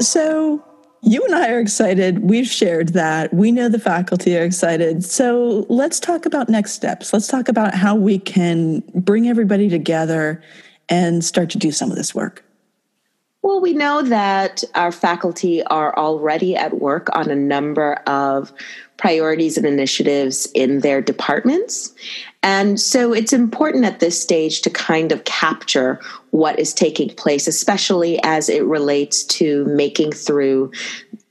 So 0.00 0.64
you 1.02 1.22
and 1.24 1.34
I 1.34 1.50
are 1.50 1.60
excited. 1.60 2.20
We've 2.20 2.46
shared 2.46 2.90
that. 2.90 3.34
We 3.34 3.52
know 3.52 3.68
the 3.68 3.78
faculty 3.78 4.36
are 4.36 4.44
excited. 4.44 5.04
So 5.04 5.66
let's 5.68 6.00
talk 6.00 6.26
about 6.26 6.48
next 6.48 6.72
steps. 6.72 7.12
Let's 7.12 7.26
talk 7.26 7.48
about 7.48 7.74
how 7.74 7.94
we 7.94 8.18
can 8.18 8.82
bring 8.94 9.28
everybody 9.28 9.68
together 9.68 10.42
and 10.88 11.24
start 11.24 11.48
to 11.50 11.58
do 11.58 11.72
some 11.72 11.90
of 11.90 11.96
this 11.96 12.14
work? 12.14 12.44
Well, 13.40 13.60
we 13.60 13.72
know 13.72 14.02
that 14.02 14.62
our 14.74 14.92
faculty 14.92 15.62
are 15.64 15.96
already 15.96 16.54
at 16.54 16.78
work 16.80 17.08
on 17.12 17.30
a 17.30 17.34
number 17.34 17.94
of 18.06 18.52
priorities 19.02 19.56
and 19.56 19.66
initiatives 19.66 20.46
in 20.54 20.78
their 20.78 21.02
departments. 21.02 21.92
And 22.44 22.78
so 22.78 23.12
it's 23.12 23.32
important 23.32 23.84
at 23.84 23.98
this 23.98 24.22
stage 24.22 24.62
to 24.62 24.70
kind 24.70 25.10
of 25.10 25.24
capture 25.24 26.00
what 26.30 26.56
is 26.60 26.72
taking 26.72 27.08
place, 27.16 27.48
especially 27.48 28.22
as 28.22 28.48
it 28.48 28.64
relates 28.64 29.24
to 29.24 29.64
making 29.64 30.12
through 30.12 30.70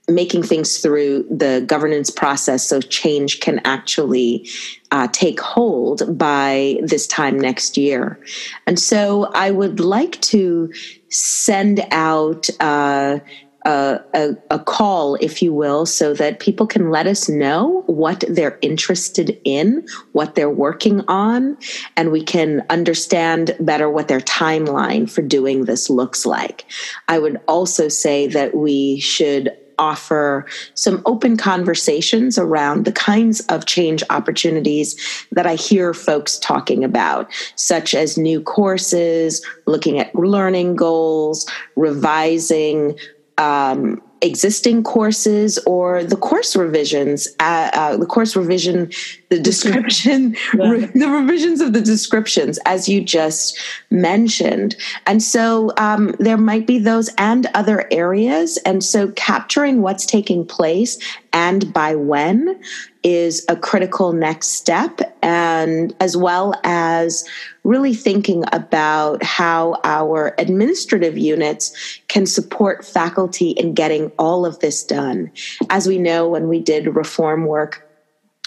making 0.10 0.44
things 0.44 0.80
through 0.80 1.26
the 1.32 1.64
governance 1.66 2.10
process 2.10 2.68
so 2.68 2.82
change 2.82 3.40
can 3.40 3.62
actually 3.64 4.46
uh, 4.92 5.08
take 5.14 5.40
hold 5.40 6.18
by 6.18 6.78
this 6.84 7.08
time 7.08 7.40
next 7.40 7.78
year. 7.78 8.20
And 8.68 8.78
so 8.78 9.32
I 9.34 9.52
would 9.52 9.80
like 9.80 10.20
to 10.34 10.74
send 11.08 11.80
out 11.92 12.50
uh, 12.60 13.20
a, 13.66 14.36
a, 14.50 14.60
call, 14.60 15.16
if 15.16 15.42
you 15.42 15.54
will, 15.54 15.86
so 15.86 16.14
that 16.14 16.40
people 16.40 16.66
can 16.66 16.90
let 16.90 17.08
us 17.08 17.30
know 17.30 17.84
what 17.88 18.24
they're 18.28 18.58
interested 18.62 19.40
in, 19.44 19.86
what 20.14 20.36
they're 20.36 20.50
working 20.50 21.02
on, 21.08 21.58
and 21.96 22.12
we 22.12 22.24
can 22.24 22.66
understand 22.70 23.56
better 23.60 23.90
what 23.90 24.08
their 24.08 24.20
timeline 24.20 25.10
for 25.10 25.22
doing 25.22 25.66
this 25.66 25.90
looks 25.90 26.26
like. 26.26 26.66
I 27.08 27.20
would 27.20 27.40
also 27.48 27.88
say 27.88 28.28
that 28.28 28.56
we 28.56 29.00
should 29.00 29.56
offer 29.82 30.46
some 30.76 31.02
open 31.06 31.36
conversations 31.36 32.38
around 32.38 32.86
the 32.86 32.92
kinds 32.92 33.42
of 33.48 33.66
change 33.66 34.04
opportunities 34.12 34.96
that 35.32 35.48
I 35.48 35.56
hear 35.56 35.94
folks 35.94 36.38
talking 36.38 36.84
about, 36.84 37.32
such 37.56 37.96
as 37.96 38.18
new 38.18 38.42
courses, 38.42 39.44
looking 39.66 40.00
at 40.00 40.14
learning 40.14 40.76
goals, 40.76 41.50
revising 41.76 42.96
um, 43.38 44.02
existing 44.22 44.84
courses 44.84 45.58
or 45.66 46.04
the 46.04 46.16
course 46.16 46.56
revisions, 46.56 47.28
uh, 47.40 47.72
uh, 47.74 47.98
the 47.98 48.06
course 48.06 48.36
revision, 48.36 48.92
the 49.30 49.40
description, 49.40 50.36
re- 50.54 50.86
the 50.94 51.10
revisions 51.10 51.60
of 51.60 51.74
the 51.74 51.82
descriptions, 51.82 52.60
as 52.66 52.88
you 52.88 53.02
just 53.02 53.60
mentioned. 53.90 54.76
And 55.08 55.24
so 55.24 55.74
um, 55.78 56.16
there 56.20 56.38
might 56.38 56.68
be 56.68 56.78
those 56.78 57.10
and 57.18 57.48
other 57.54 57.88
areas. 57.92 58.58
And 58.58 58.84
so 58.84 59.12
capturing 59.12 59.82
what's 59.82 60.06
taking 60.06 60.46
place 60.46 61.00
and 61.34 61.74
by 61.74 61.96
when 61.96 62.62
is 63.04 63.46
a 63.50 63.56
critical 63.56 64.14
next 64.14 64.50
step, 64.50 65.02
and 65.22 65.96
as 66.00 66.16
well 66.16 66.54
as 66.64 67.28
really 67.64 67.94
thinking 67.94 68.44
about 68.52 69.24
how 69.24 69.80
our 69.84 70.36
administrative 70.38 71.18
units 71.18 72.00
can 72.08 72.26
support 72.26 72.86
faculty 72.86 73.52
in 73.52 73.74
getting 73.74 74.12
all 74.20 74.46
of 74.46 74.60
this 74.60 74.84
done. 74.84 75.32
As 75.70 75.88
we 75.88 75.98
know, 75.98 76.28
when 76.28 76.48
we 76.48 76.60
did 76.60 76.96
reform 76.96 77.46
work 77.46 77.88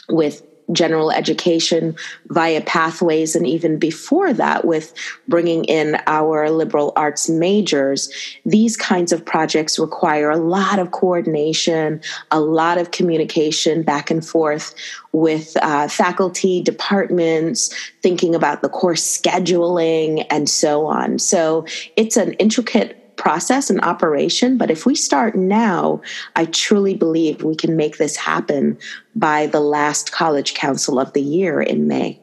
with 0.09 0.43
general 0.73 1.11
education 1.11 1.95
via 2.29 2.61
pathways 2.63 3.37
and 3.37 3.47
even 3.47 3.79
before 3.79 4.33
that 4.33 4.65
with 4.65 4.95
bringing 5.29 5.65
in 5.65 5.99
our 6.07 6.51
liberal 6.51 6.93
arts 6.97 7.29
majors. 7.29 8.11
These 8.47 8.77
kinds 8.77 9.13
of 9.13 9.25
projects 9.25 9.79
require 9.79 10.31
a 10.31 10.39
lot 10.39 10.79
of 10.79 10.91
coordination 10.91 12.01
a 12.31 12.41
lot 12.41 12.79
of 12.79 12.91
communication 12.91 13.83
back 13.83 14.11
and 14.11 14.25
forth 14.25 14.75
with 15.13 15.57
uh, 15.63 15.89
faculty 15.89 16.61
departments 16.61 17.73
thinking 18.03 18.35
about 18.35 18.63
the 18.63 18.69
course 18.69 19.19
scheduling 19.19 20.27
and 20.31 20.49
so 20.49 20.87
on. 20.87 21.19
So 21.19 21.67
it's 21.97 22.17
an 22.17 22.33
intricate 22.35 23.04
process 23.17 23.71
and 23.71 23.81
operation. 23.83 24.59
But 24.59 24.71
if 24.71 24.87
we 24.87 24.95
start 24.95 25.35
now, 25.35 26.01
I 26.37 26.47
truly 26.47 26.95
believe 26.95 27.43
we 27.43 27.57
can 27.57 27.77
make 27.77 27.99
this 27.99 28.17
happen 28.17 28.79
by 29.15 29.47
the 29.47 29.61
last 29.61 30.13
College 30.13 30.55
Council 30.55 30.99
of 30.99 31.13
the 31.13 31.23
year 31.23 31.61
in 31.61 31.89
May. 31.89 32.21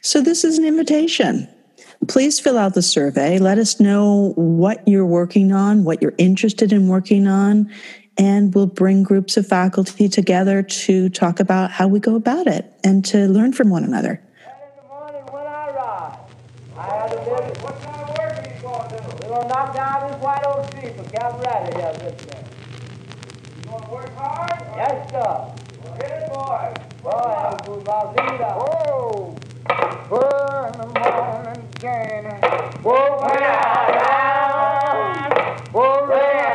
So, 0.00 0.20
this 0.20 0.44
is 0.44 0.58
an 0.58 0.64
invitation. 0.64 1.48
Please 2.08 2.38
fill 2.38 2.58
out 2.58 2.74
the 2.74 2.82
survey. 2.82 3.38
Let 3.38 3.58
us 3.58 3.80
know 3.80 4.32
what 4.36 4.86
you're 4.86 5.06
working 5.06 5.52
on, 5.52 5.84
what 5.84 6.02
you're 6.02 6.14
interested 6.18 6.72
in 6.72 6.88
working 6.88 7.26
on, 7.26 7.70
and 8.18 8.54
we'll 8.54 8.66
bring 8.66 9.02
groups 9.02 9.36
of 9.36 9.46
faculty 9.46 10.08
together 10.08 10.62
to 10.62 11.08
talk 11.08 11.40
about 11.40 11.70
how 11.70 11.88
we 11.88 11.98
go 11.98 12.14
about 12.14 12.46
it 12.46 12.70
and 12.84 13.04
to 13.06 13.26
learn 13.28 13.52
from 13.52 13.70
one 13.70 13.84
another. 13.84 14.22
Captain 21.26 21.42
Riley 21.50 21.74
here 21.74 21.92
this 21.98 22.24
day. 22.26 22.44
You 23.64 23.70
want 23.72 23.82
to 23.84 23.90
work 23.90 24.14
hard? 24.14 24.62
Yes, 24.76 25.10
sir. 25.10 25.50
Good 25.98 26.22
boy. 26.30 26.72
Boy, 27.02 27.10
I'm 27.10 27.56
good 27.66 27.82
about 27.82 28.14
leader. 28.14 28.54
Whoa. 28.54 29.34
In 30.66 30.78
the 30.78 30.86
morning, 30.86 31.62
Jenny. 31.80 32.38
Whoa, 32.80 33.18
I. 33.22 33.34
Whoa, 35.72 36.04
in 36.04 36.45